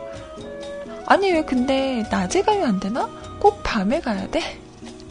[1.07, 3.09] 아니 왜 근데 낮에 가면 안 되나?
[3.39, 4.41] 꼭 밤에 가야 돼?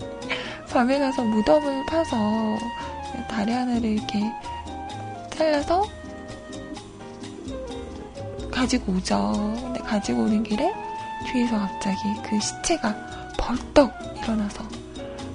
[0.70, 2.16] 밤에 가서 무덤을 파서
[3.28, 4.20] 다리 하나를 이렇게
[5.34, 5.84] 잘라서
[8.50, 9.54] 가지고 오죠.
[9.62, 10.72] 근데 가지고 오는 길에
[11.32, 11.98] 뒤에서 갑자기
[12.28, 12.94] 그 시체가
[13.36, 13.92] 벌떡
[14.22, 14.62] 일어나서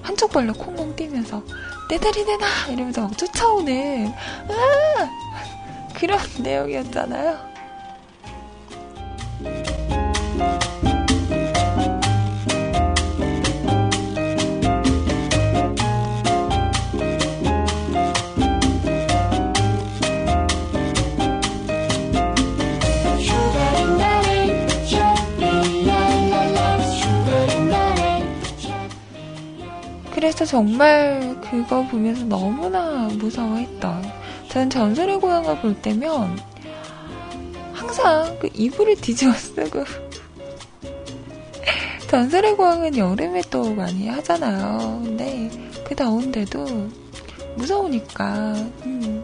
[0.01, 1.43] 한쪽 발로 콩콩 뛰면서
[1.87, 4.13] 내 다리 내놔 이러면서 막 쫓아오는
[4.49, 5.09] 아!
[5.93, 7.55] 그런 내용이었잖아요.
[30.25, 34.11] 그래서 정말 그거 보면서 너무나 무서워했던.
[34.49, 36.39] 저는 전설의 고향을 볼 때면
[37.71, 39.83] 항상 그 이불을 뒤집어 쓰고
[42.09, 45.01] 전설의 고향은 여름에 또 많이 하잖아요.
[45.03, 45.51] 근데
[45.83, 46.89] 그 더운데도
[47.57, 48.53] 무서우니까
[48.87, 49.23] 음.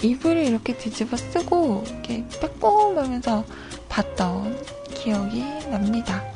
[0.00, 3.44] 이불을 이렇게 뒤집어 쓰고 이렇게 빼꼼하면서
[3.88, 4.64] 봤던
[4.94, 5.40] 기억이
[5.72, 6.33] 납니다.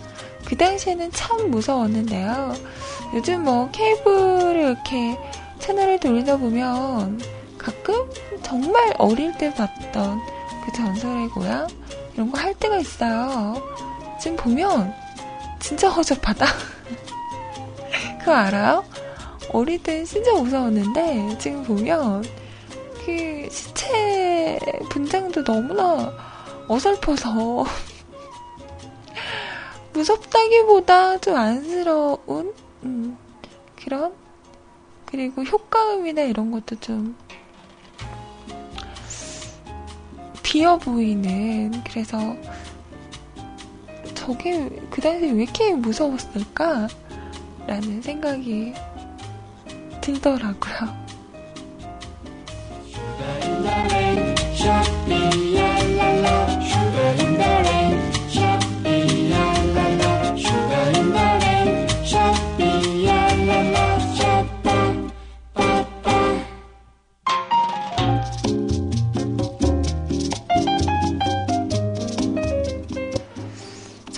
[0.49, 2.55] 그 당시에는 참 무서웠는데요.
[3.15, 5.19] 요즘 뭐 케이블을 이렇게
[5.59, 7.21] 채널을 돌리다 보면
[7.59, 8.11] 가끔
[8.43, 10.21] 정말 어릴 때 봤던
[10.65, 11.67] 그 전설의 고향
[12.15, 13.63] 이런 거 할 때가 있어요.
[14.19, 14.95] 지금 보면
[15.61, 16.47] 진짜 허접하다.
[18.19, 18.85] 그거 알아요?
[19.53, 22.25] 어릴 땐 진짜 무서웠는데 지금 보면
[23.05, 24.59] 그 시체
[24.91, 26.13] 분장도 너무나
[26.69, 27.65] 어설퍼서
[29.99, 33.19] 무섭다기보다 좀 안쓰러운 음,
[33.75, 34.13] 그런
[35.07, 37.17] 그리고 효과음이나 이런 것도 좀
[40.45, 42.37] 비어 보이는 그래서
[44.15, 46.87] 저게 그 당시에 왜 이렇게 무서웠을까?
[47.67, 48.73] 라는 생각이
[50.01, 51.09] 들더라고요.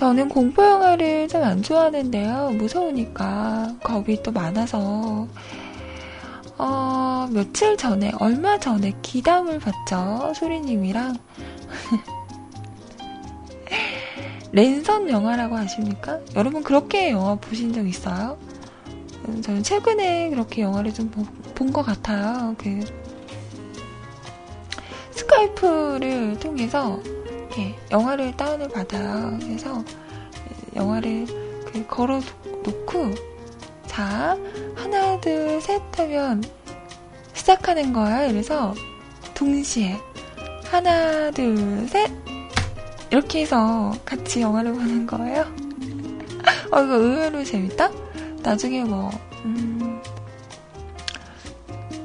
[0.00, 2.52] 저는 공포 영화를 좀 안 좋아하는데요.
[2.52, 5.26] 무서우니까 겁이 또 많아서
[6.56, 10.32] 어, 며칠 전에 얼마 전에 기담을 봤죠.
[10.36, 11.16] 소리님이랑
[14.52, 16.18] 랜선 영화라고 아십니까?
[16.34, 18.38] 여러분 그렇게 영화 보신 적 있어요?
[19.28, 22.54] 음, 저는 최근에 그렇게 영화를 좀 본 것 같아요.
[22.56, 22.80] 그
[25.10, 26.98] 스카이프를 통해서
[27.60, 29.38] 이렇게 영화를 다운을 받아요.
[29.40, 29.84] 그래서
[30.74, 31.26] 영화를
[31.72, 32.20] 그 걸어
[32.64, 33.10] 놓고
[33.86, 34.36] 자
[34.74, 36.42] 하나 둘 셋 하면
[37.34, 38.28] 시작하는 거예요.
[38.28, 38.74] 그래서
[39.34, 39.98] 동시에
[40.70, 42.10] 하나, 둘, 셋
[43.10, 45.42] 이렇게 해서 같이 영화를 보는 거예요.
[46.70, 47.90] 어, 이거 의외로 재밌다?
[48.42, 49.10] 나중에 뭐,
[49.44, 50.00] 음,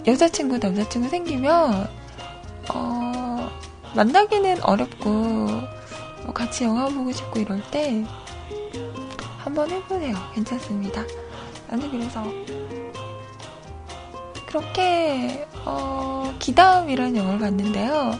[0.08, 1.88] 여자친구, 남자친구 생기면,
[2.74, 3.15] 어,
[3.96, 8.04] 만나기는 어렵고, 뭐 같이 영화 보고 싶고 이럴 때,
[9.38, 10.16] 한번 해보세요.
[10.34, 11.04] 괜찮습니다.
[11.70, 12.24] 나는 그래서,
[14.46, 18.20] 그렇게, 어, 기다음이라는 영화를 봤는데요.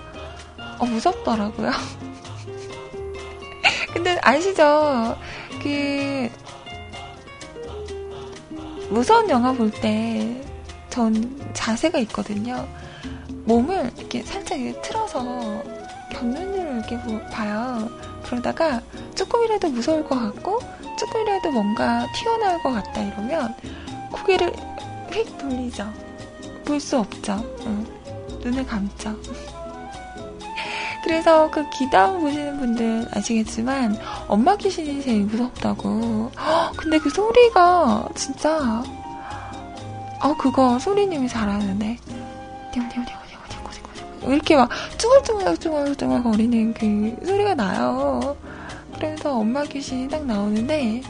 [0.80, 1.72] 어, 무섭더라고요.
[3.94, 5.18] 근데 아시죠?
[5.62, 6.30] 그,
[8.90, 10.42] 무서운 영화 볼 때,
[10.90, 12.66] 전 자세가 있거든요.
[13.46, 15.64] 몸을 이렇게 살짝 이렇게 틀어서
[16.12, 16.98] 곁눈으로 이렇게
[17.32, 17.90] 봐요.
[18.24, 18.82] 그러다가
[19.16, 20.60] 조금이라도 무서울 것 같고,
[20.98, 23.54] 조금이라도 뭔가 튀어나올 것 같다 이러면,
[24.12, 24.52] 고개를
[25.12, 25.92] 휙 돌리죠.
[26.66, 27.44] 볼 수 없죠.
[27.66, 27.86] 응.
[28.42, 29.16] 눈을 감죠.
[31.04, 33.96] 그래서 그 기다음 보시는 분들 아시겠지만
[34.28, 36.32] 엄마 귀신이 제일 무섭다고.
[36.76, 38.84] 근데 그 소리가 진짜
[40.22, 41.98] 어 그거 소리님이 잘하는데
[44.32, 48.36] 이렇게 막 쭈글쭈글 쭈글쭈글 거리는 그 소리가 나요.
[48.96, 51.02] 그래서 엄마 귀신이 딱 나오는데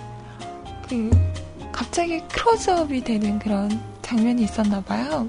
[0.90, 1.10] 그
[1.72, 5.28] 갑자기 크로즈업이 되는 그런 장면이 있었나 봐요.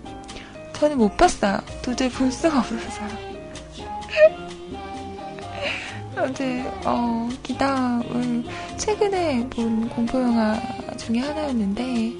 [0.74, 1.58] 저는 못 봤어요.
[1.82, 3.08] 도저히 볼 수가 없어서요.
[6.18, 8.44] 어제 어, 기담을
[8.76, 10.60] 최근에 본 공포 영화
[10.96, 12.12] 중에 하나였는데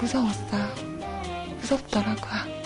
[0.00, 0.66] 무서웠어요.
[1.60, 2.59] 무섭더라고요.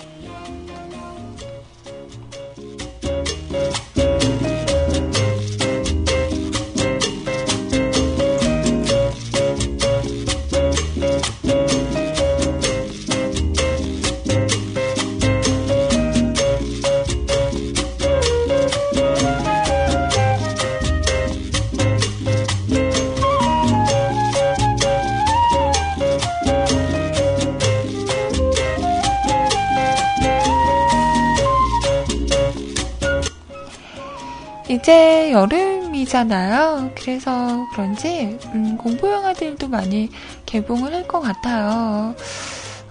[35.35, 36.93] 여름이잖아요.
[36.97, 40.09] 그래서 그런지 음, 공포 영화들도 많이
[40.47, 42.15] 개봉을 할 것 같아요.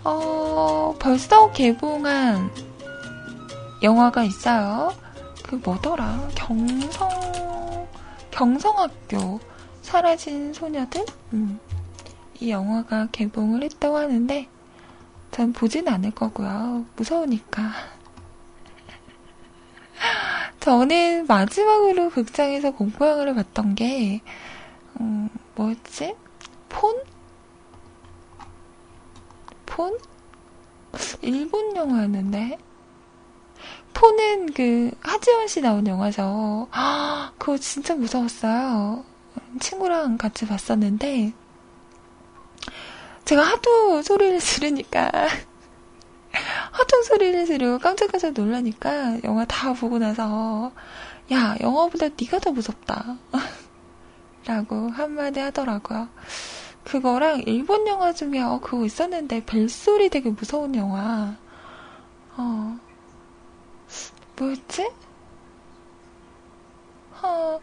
[0.04, 2.52] 어, 벌써 개봉한
[3.82, 4.94] 영화가 있어요.
[5.44, 6.30] 그 뭐더라?
[6.36, 7.10] 경성
[8.32, 9.40] 경성학교
[9.82, 11.06] 사라진 소녀들?
[11.34, 11.60] 음,
[12.40, 14.48] 이 영화가 개봉을 했다고 하는데
[15.32, 16.86] 전 보진 않을 거고요.
[16.98, 17.72] 무서우니까.
[20.64, 24.22] 저는 마지막으로 극장에서 공포영화를 봤던 게,
[24.98, 26.16] 음, 뭐였지?
[26.70, 26.96] 폰?
[29.66, 30.00] 폰?
[31.22, 32.58] 일본 영화였는데?
[33.94, 36.70] 폰은 그, 하지원 씨 나온 영화죠.
[36.72, 39.04] 아, 그거 진짜 무서웠어요.
[39.60, 41.34] 친구랑 같이 봤었는데,
[43.26, 45.12] 제가 하도 소리를 지르니까,
[46.74, 50.72] 하도 소리를 지르고 깜짝깜짝 놀라니까 영화 다 보고 나서
[51.32, 53.18] 야 영화보다 네가 더 무섭다
[54.46, 56.10] 라고 한마디 하더라고요.
[56.84, 61.36] 그거랑 일본 영화 중에 어 그거 있었는데 벨소리 되게 무서운 영화
[62.36, 62.80] 어
[64.36, 64.90] 뭐였지?
[67.22, 67.60] 어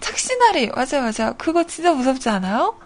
[0.00, 2.76] 착시나리 맞아 맞아 그거 진짜 무섭지 않아요?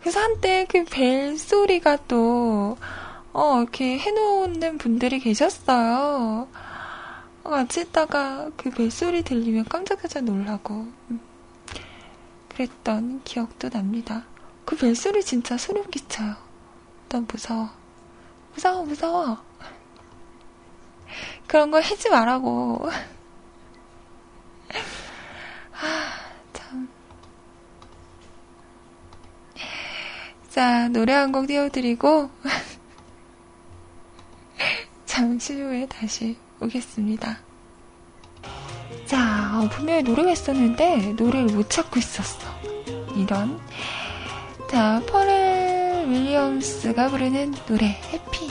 [0.00, 2.78] 그래서 한때 그 벨소리가 또
[3.32, 6.48] 어, 이렇게 해놓는 분들이 계셨어요.
[7.44, 10.86] 같이 있다가 그 벨소리 들리면 깜짝깜짝 놀라고.
[11.10, 11.20] 음.
[12.48, 14.24] 그랬던 기억도 납니다.
[14.64, 16.36] 그 벨소리 진짜 소름 끼쳐요.
[17.08, 17.70] 너무 무서워.
[18.54, 19.38] 무서워, 무서워.
[21.46, 22.88] 그런 거 해지 말라고.
[25.72, 26.10] 아,
[26.52, 26.88] 참.
[30.50, 32.30] 자, 노래 한 곡 띄워드리고.
[35.06, 37.38] 잠시 후에 다시 오겠습니다.
[39.06, 42.48] 자, 어, 분명히 노래가 있었는데 노래를 못 찾고 있었어.
[43.16, 43.60] 이런.
[44.70, 48.50] 자, 퍼렐 윌리엄스가 부르는 노래 해피.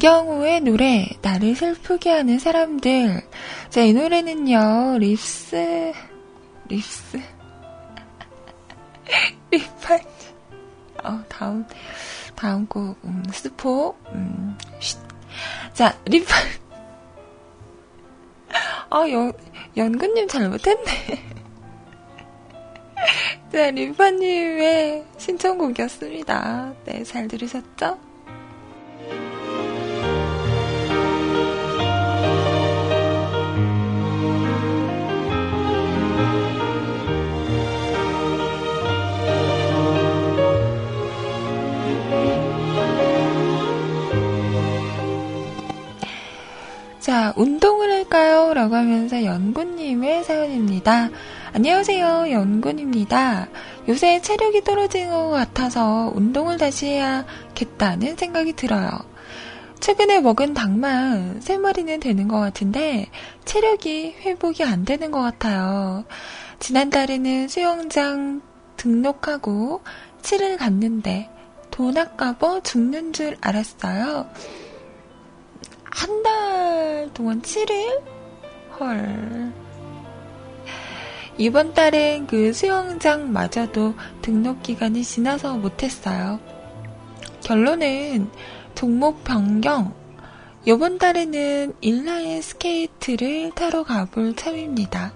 [0.00, 3.20] 김경우의 노래, 나를 슬프게 하는 사람들.
[3.68, 5.92] 자, 이 노래는요, 립스,
[6.70, 7.20] 립스.
[9.52, 10.00] 립한,
[11.04, 11.66] 어, 다음,
[12.34, 14.98] 다음 곡, 음, 스포, 음, 쉿.
[15.74, 16.46] 자, 립한.
[18.88, 19.34] 아, 연,
[19.76, 21.24] 연근님 잘못했네.
[23.52, 26.72] 네, 림파님의 신청곡이었습니다.
[26.86, 28.09] 네, 잘 들으셨죠?
[47.10, 48.54] 자, 운동을 할까요?
[48.54, 51.10] 라고 하면서 연구님의 사연입니다.
[51.52, 52.30] 안녕하세요.
[52.30, 53.48] 연군입니다.
[53.88, 58.90] 요새 체력이 떨어지는 것 같아서 운동을 다시 해야겠다는 생각이 들어요.
[59.80, 63.08] 최근에 먹은 닭만 3마리는 되는 것 같은데
[63.44, 66.04] 체력이 회복이 안 되는 것 같아요.
[66.60, 68.40] 지난달에는 수영장
[68.76, 69.82] 등록하고
[70.22, 71.28] 7일 갔는데
[71.72, 74.28] 돈 아까워 죽는 줄 알았어요.
[75.90, 78.02] 한 달 동안 7일?
[78.78, 79.52] 헐.
[81.38, 86.38] 이번 달엔 그 수영장 마저도 등록 기간이 지나서 못했어요.
[87.42, 88.30] 결론은
[88.74, 89.94] 종목 변경.
[90.66, 95.12] 이번 달에는 인라인 스케이트를 타러 가볼 참입니다.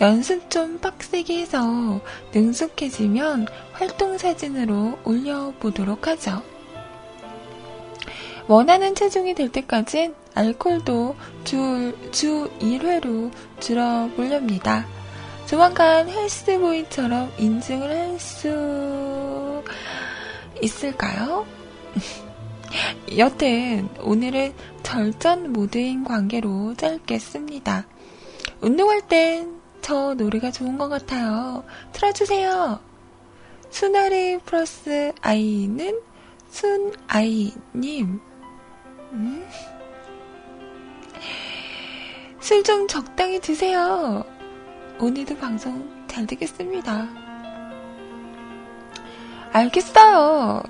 [0.00, 2.00] 연습 좀 빡세게 해서
[2.32, 6.42] 능숙해지면 활동 사진으로 올려보도록 하죠.
[8.48, 13.30] 원하는 체중이 될 때까진 알콜도 주, 주 1회로
[13.60, 14.86] 줄여보렵니다.
[15.46, 19.62] 조만간 헬스보이처럼 인증을 할 수
[20.60, 21.46] 있을까요?
[23.16, 27.86] 여튼 오늘은 절전 모드인 관계로 짧겠습니다.
[28.60, 31.64] 운동할 땐 저 노래가 좋은 것 같아요.
[31.92, 32.78] 틀어주세요.
[33.70, 35.98] 순아리 플러스 아이는
[36.50, 38.20] 순아이님.
[39.12, 39.46] 음?
[42.40, 44.24] 술 좀 적당히 드세요.
[44.98, 47.08] 오늘도 방송 잘 듣겠습니다.
[49.52, 50.62] 알겠어요.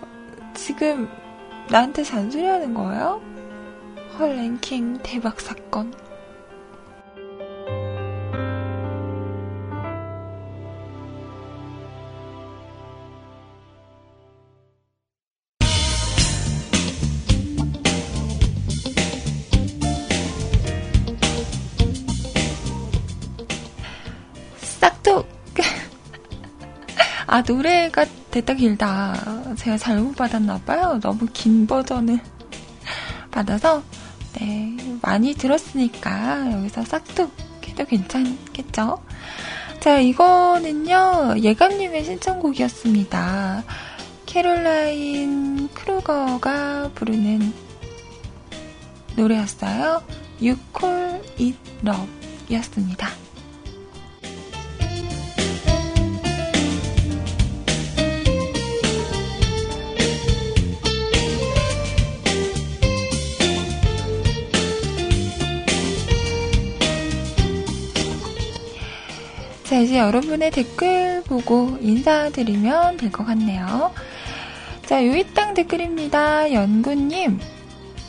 [0.54, 1.08] 지금
[1.70, 3.20] 나한테 잔소리 하는 거예요?
[4.18, 5.92] 헐 랭킹 대박 사건.
[27.30, 29.14] 아, 노래가 됐다 길다.
[29.58, 30.98] 제가 잘못 받았나 봐요.
[31.02, 32.18] 너무 긴 버전을
[33.30, 33.82] 받아서,
[34.40, 37.30] 네, 많이 들었으니까 여기서 싹둑
[37.66, 39.02] 해도 괜찮겠죠?
[39.78, 43.62] 자, 이거는요, 예감님의 신청곡이었습니다.
[44.24, 47.52] 캐롤라인 크루거가 부르는
[49.16, 50.02] 노래였어요.
[50.40, 52.08] You Call It Love
[52.52, 53.10] 였습니다.
[69.78, 73.92] 자, 이제 여러분의 댓글 보고 인사드리면 될 것 같네요.
[74.84, 76.52] 자, 요이땅 댓글입니다.
[76.52, 77.38] 연구님.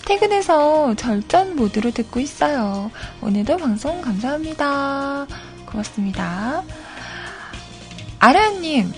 [0.04, 2.90] 퇴근해서 절전 모드로 듣고 있어요.
[3.22, 5.28] 오늘도 방송 감사합니다.
[5.68, 6.64] 고맙습니다.
[8.18, 8.92] 아라님,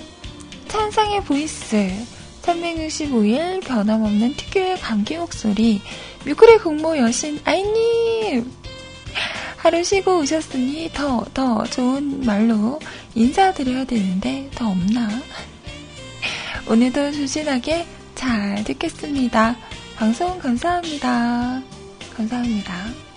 [0.70, 1.92] 천상의 voice,
[2.44, 5.82] 365일 변함없는 특유의 감기 목소리,
[6.26, 8.61] 뮤클의 국모 여신 아이님!
[9.58, 12.80] 하루 쉬고 오셨으니 더, 더 좋은 말로
[13.16, 15.08] 인사드려야 되는데 더 없나?
[16.68, 17.86] 오늘도 조신하게
[18.16, 19.56] 잘 듣겠습니다.
[19.98, 21.62] 방송 감사합니다.
[22.16, 23.11] 감사합니다.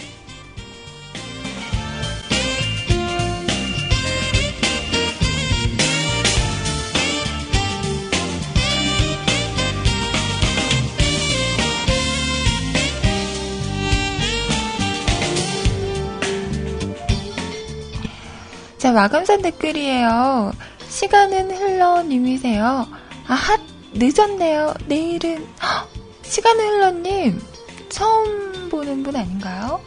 [18.85, 20.53] 자, 마감산 댓글이에요.
[20.91, 22.87] 시간은 흘러 님이세요.
[23.27, 23.59] 아, 핫,
[23.95, 24.75] 늦었네요.
[24.89, 25.89] 내일은, 헉,
[26.21, 27.41] 시간은 흘러 님.
[27.89, 29.81] 처음 보는 분 아닌가요?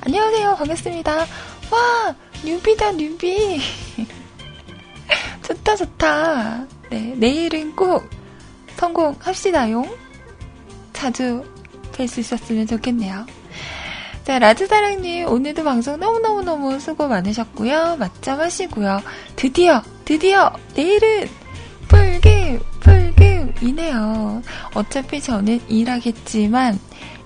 [0.00, 0.56] 안녕하세요.
[0.56, 1.18] 반갑습니다.
[1.18, 3.60] 와, 뉴비다, 뉴비.
[5.44, 6.66] 좋다, 좋다.
[6.88, 8.08] 네, 내일은 꼭
[8.78, 9.86] 성공합시다용.
[10.94, 11.44] 자주
[11.92, 13.26] 뵐 수 있었으면 좋겠네요.
[14.30, 17.96] 자, 라즈사랑님, 오늘도 방송 너무너무너무 수고 많으셨고요.
[17.96, 19.02] 맞점 하시고요.
[19.34, 21.26] 드디어, 드디어, 내일은
[21.88, 24.40] 풀김, 풀김이네요.
[24.74, 26.78] 어차피 저는 일하겠지만,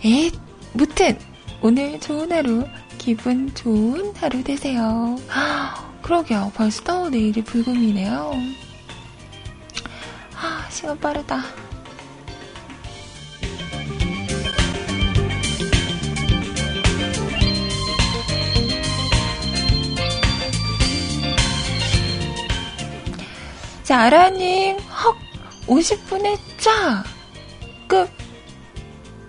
[0.03, 0.31] 에
[0.73, 1.19] 무튼,
[1.61, 2.65] 오늘 좋은 하루,
[2.97, 5.19] 기분 좋은 하루 되세요.
[6.01, 6.53] 그러게요.
[6.55, 8.33] 벌써 내일이 불금이네요.
[10.37, 11.64] 아, 시간 빠르다.
[23.95, 25.17] 자, 아라님, 헉,
[25.69, 27.05] 50분에 쫙!
[27.87, 28.11] 끝!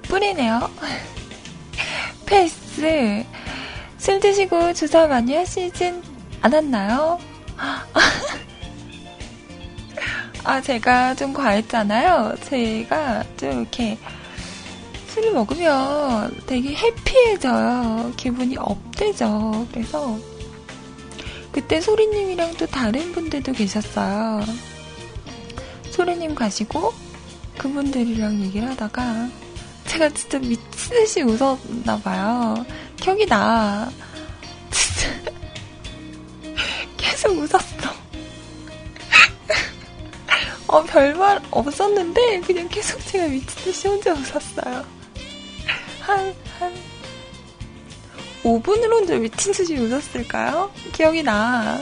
[0.02, 0.60] 뿌리네요.
[2.26, 3.24] 패스.
[4.00, 6.02] 술 드시고 주사 많이 하시진
[6.42, 7.20] 않았나요?
[10.44, 12.34] 아, 제가 좀 과했잖아요.
[12.42, 14.00] 제가 좀 이렇게
[15.10, 18.14] 술을 먹으면 되게 해피해져요.
[18.18, 19.68] 기분이 업되죠.
[19.72, 20.18] 그래서
[21.56, 24.44] 그때 소리님이랑 또 다른 분들도 계셨어요.
[25.90, 26.94] 소리님 가시고
[27.58, 29.30] 그분들이랑 얘기를 하다가
[29.86, 32.66] 제가 진짜 미치듯이 웃었나봐요.
[32.98, 33.90] 기억이 나.
[34.70, 35.32] 진짜.
[36.98, 37.90] 계속 웃었어.
[40.68, 44.86] 어, 별말 없었는데, 그냥 계속 제가 미치듯이 혼자 웃었어요.
[46.02, 46.74] 한, 한,
[48.46, 50.72] 5분을 혼자 미친 듯이 웃었을까요?
[50.94, 51.80] 기억이 나.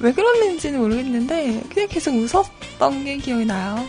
[0.00, 3.86] 왜 그랬는지는 모르겠는데, 그냥 계속 웃었던 게 기억이 나요.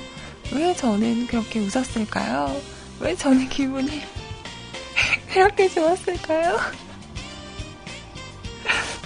[0.54, 2.56] 왜 저는 그렇게 웃었을까요?
[3.00, 3.90] 왜 저는 기분이
[5.34, 6.58] 그렇게 좋았을까요?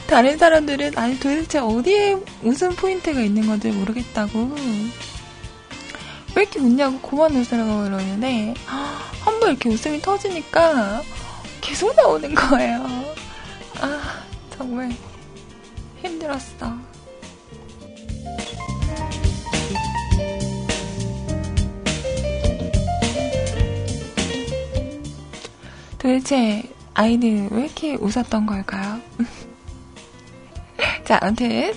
[0.08, 4.56] 다른 사람들은 아니 도대체 어디에 웃음 포인트가 있는 건지 모르겠다고
[6.36, 11.02] 왜 이렇게 웃냐고 그만 웃으라고 그러는데 한 번 이렇게 웃음이 터지니까
[11.62, 12.97] 계속 나오는 거예요.
[14.68, 14.92] 아, 정말
[16.02, 16.78] 힘들었어.
[25.98, 26.64] 도대체
[26.94, 29.00] 아이는 왜 이렇게 웃었던 걸까요?
[31.06, 31.74] 자, 아무튼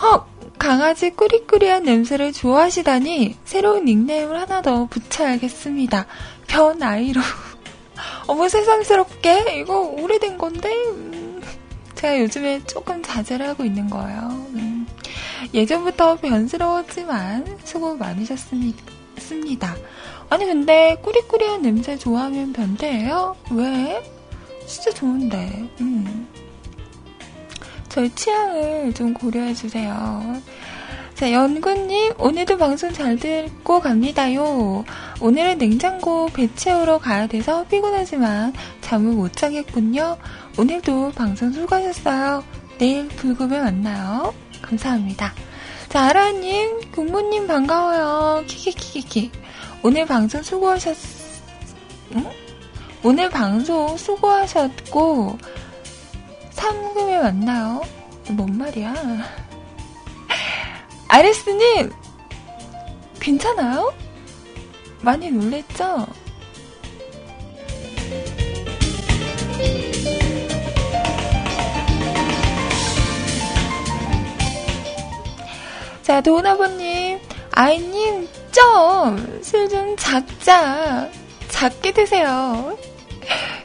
[0.00, 0.26] 헉!
[0.58, 6.06] 강아지 꾸리꾸리한 냄새를 좋아하시다니 새로운 닉네임을 하나 더 붙여야겠습니다.
[6.46, 7.20] 변아이로.
[8.28, 11.11] 어머 세상스럽게 이거 오래된 건데 음,
[12.02, 14.18] 제가 요즘에 조금 자제를 하고 있는 거예요.
[14.54, 14.88] 음,
[15.54, 19.76] 예전부터 변스러웠지만 수고 많으셨습니다.
[20.28, 23.36] 아니 근데 꾸리꾸리한 냄새 좋아하면 변태예요?
[23.52, 24.02] 왜?
[24.66, 25.68] 진짜 좋은데.
[25.80, 26.26] 음.
[27.88, 30.42] 저희 취향을 좀 고려해 주세요.
[31.14, 34.84] 자, 연구님, 오늘도 방송 잘 듣고 갑니다요.
[35.20, 40.16] 오늘은 냉장고 배 채우러 가야 돼서 피곤하지만 잠을 못 자겠군요.
[40.58, 42.44] 오늘도 방송 수고하셨어요.
[42.78, 44.34] 내일 불금에 만나요.
[44.60, 45.32] 감사합니다.
[45.88, 48.44] 자, 아라님, 국무님 반가워요.
[48.46, 49.30] 키키키키키.
[49.82, 50.96] 오늘 방송 수고하셨,
[52.14, 52.30] 응?
[53.02, 55.38] 오늘 방송 수고하셨고,
[56.54, 57.82] 3금에 만나요.
[58.30, 58.94] 뭔 말이야?
[61.08, 61.90] 아레스님,
[63.20, 63.92] 괜찮아요?
[65.00, 66.06] 많이 놀랬죠?
[76.02, 77.20] 자, 도은아버님,
[77.52, 81.08] 아이님, 좀, 술 좀 작자.
[81.48, 82.76] 작게 드세요.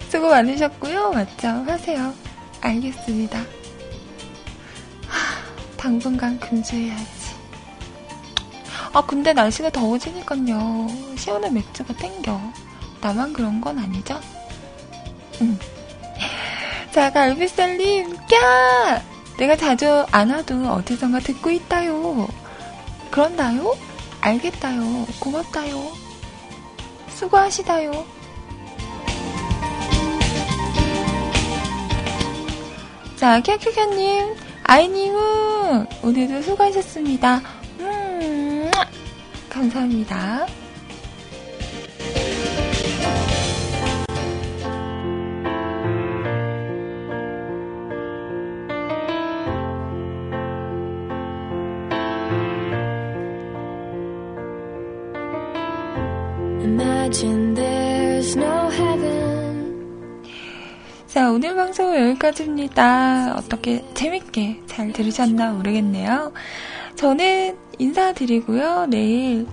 [0.10, 1.12] 수고 많으셨고요.
[1.12, 1.48] 맞죠?
[1.48, 2.14] 하세요.
[2.62, 3.40] 알겠습니다.
[3.40, 3.46] 하,
[5.78, 7.06] 당분간 금주해야지.
[8.94, 10.88] 아, 근데 날씨가 더워지니까요.
[11.18, 12.40] 시원한 맥주가 땡겨.
[13.02, 14.20] 나만 그런 건 아니죠?
[15.42, 15.58] 응.
[16.92, 19.02] 자, 갈비살님, 까!
[19.38, 22.28] 내가 자주 안 와도 어디선가 듣고 있다요.
[23.12, 23.76] 그런다요?
[24.22, 25.06] 알겠다요.
[25.20, 25.92] 고맙다요.
[27.10, 28.06] 수고하시다요.
[33.16, 37.42] 자, 캬캬캬님, 아이님은 오늘도 수고하셨습니다.
[39.50, 40.46] 감사합니다.
[61.38, 63.36] 오늘 방송은 여기까지입니다.
[63.38, 66.34] 어떻게 재밌게 잘 들으셨나 모르겠네요.
[66.96, 68.88] 저는 인사드리고요.
[68.88, 69.46] 내일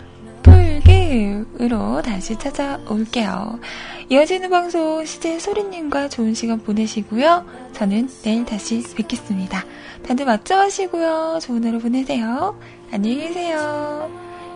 [0.43, 3.61] 토요일 으로 다시 찾아올게요.
[4.09, 7.45] 이어지는 방송 시제 소리님과 좋은 시간 보내시고요.
[7.75, 9.63] 저는 내일 다시 뵙겠습니다.
[10.07, 11.39] 다들 맞춰 하시고요.
[11.43, 12.59] 좋은 하루 보내세요.
[12.93, 14.11] 안녕히 계세요.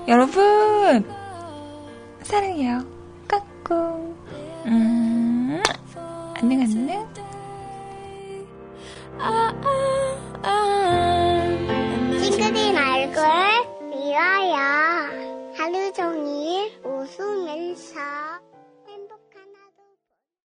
[0.08, 1.04] 여러분
[2.22, 2.86] 사랑해요.
[3.28, 4.16] 까꿍
[4.64, 5.62] 음,
[6.40, 7.04] 안녕 안녕.
[12.20, 13.24] 친구들 얼굴
[13.90, 14.56] 미워요.
[15.56, 18.47] 하루 종일 웃으면서.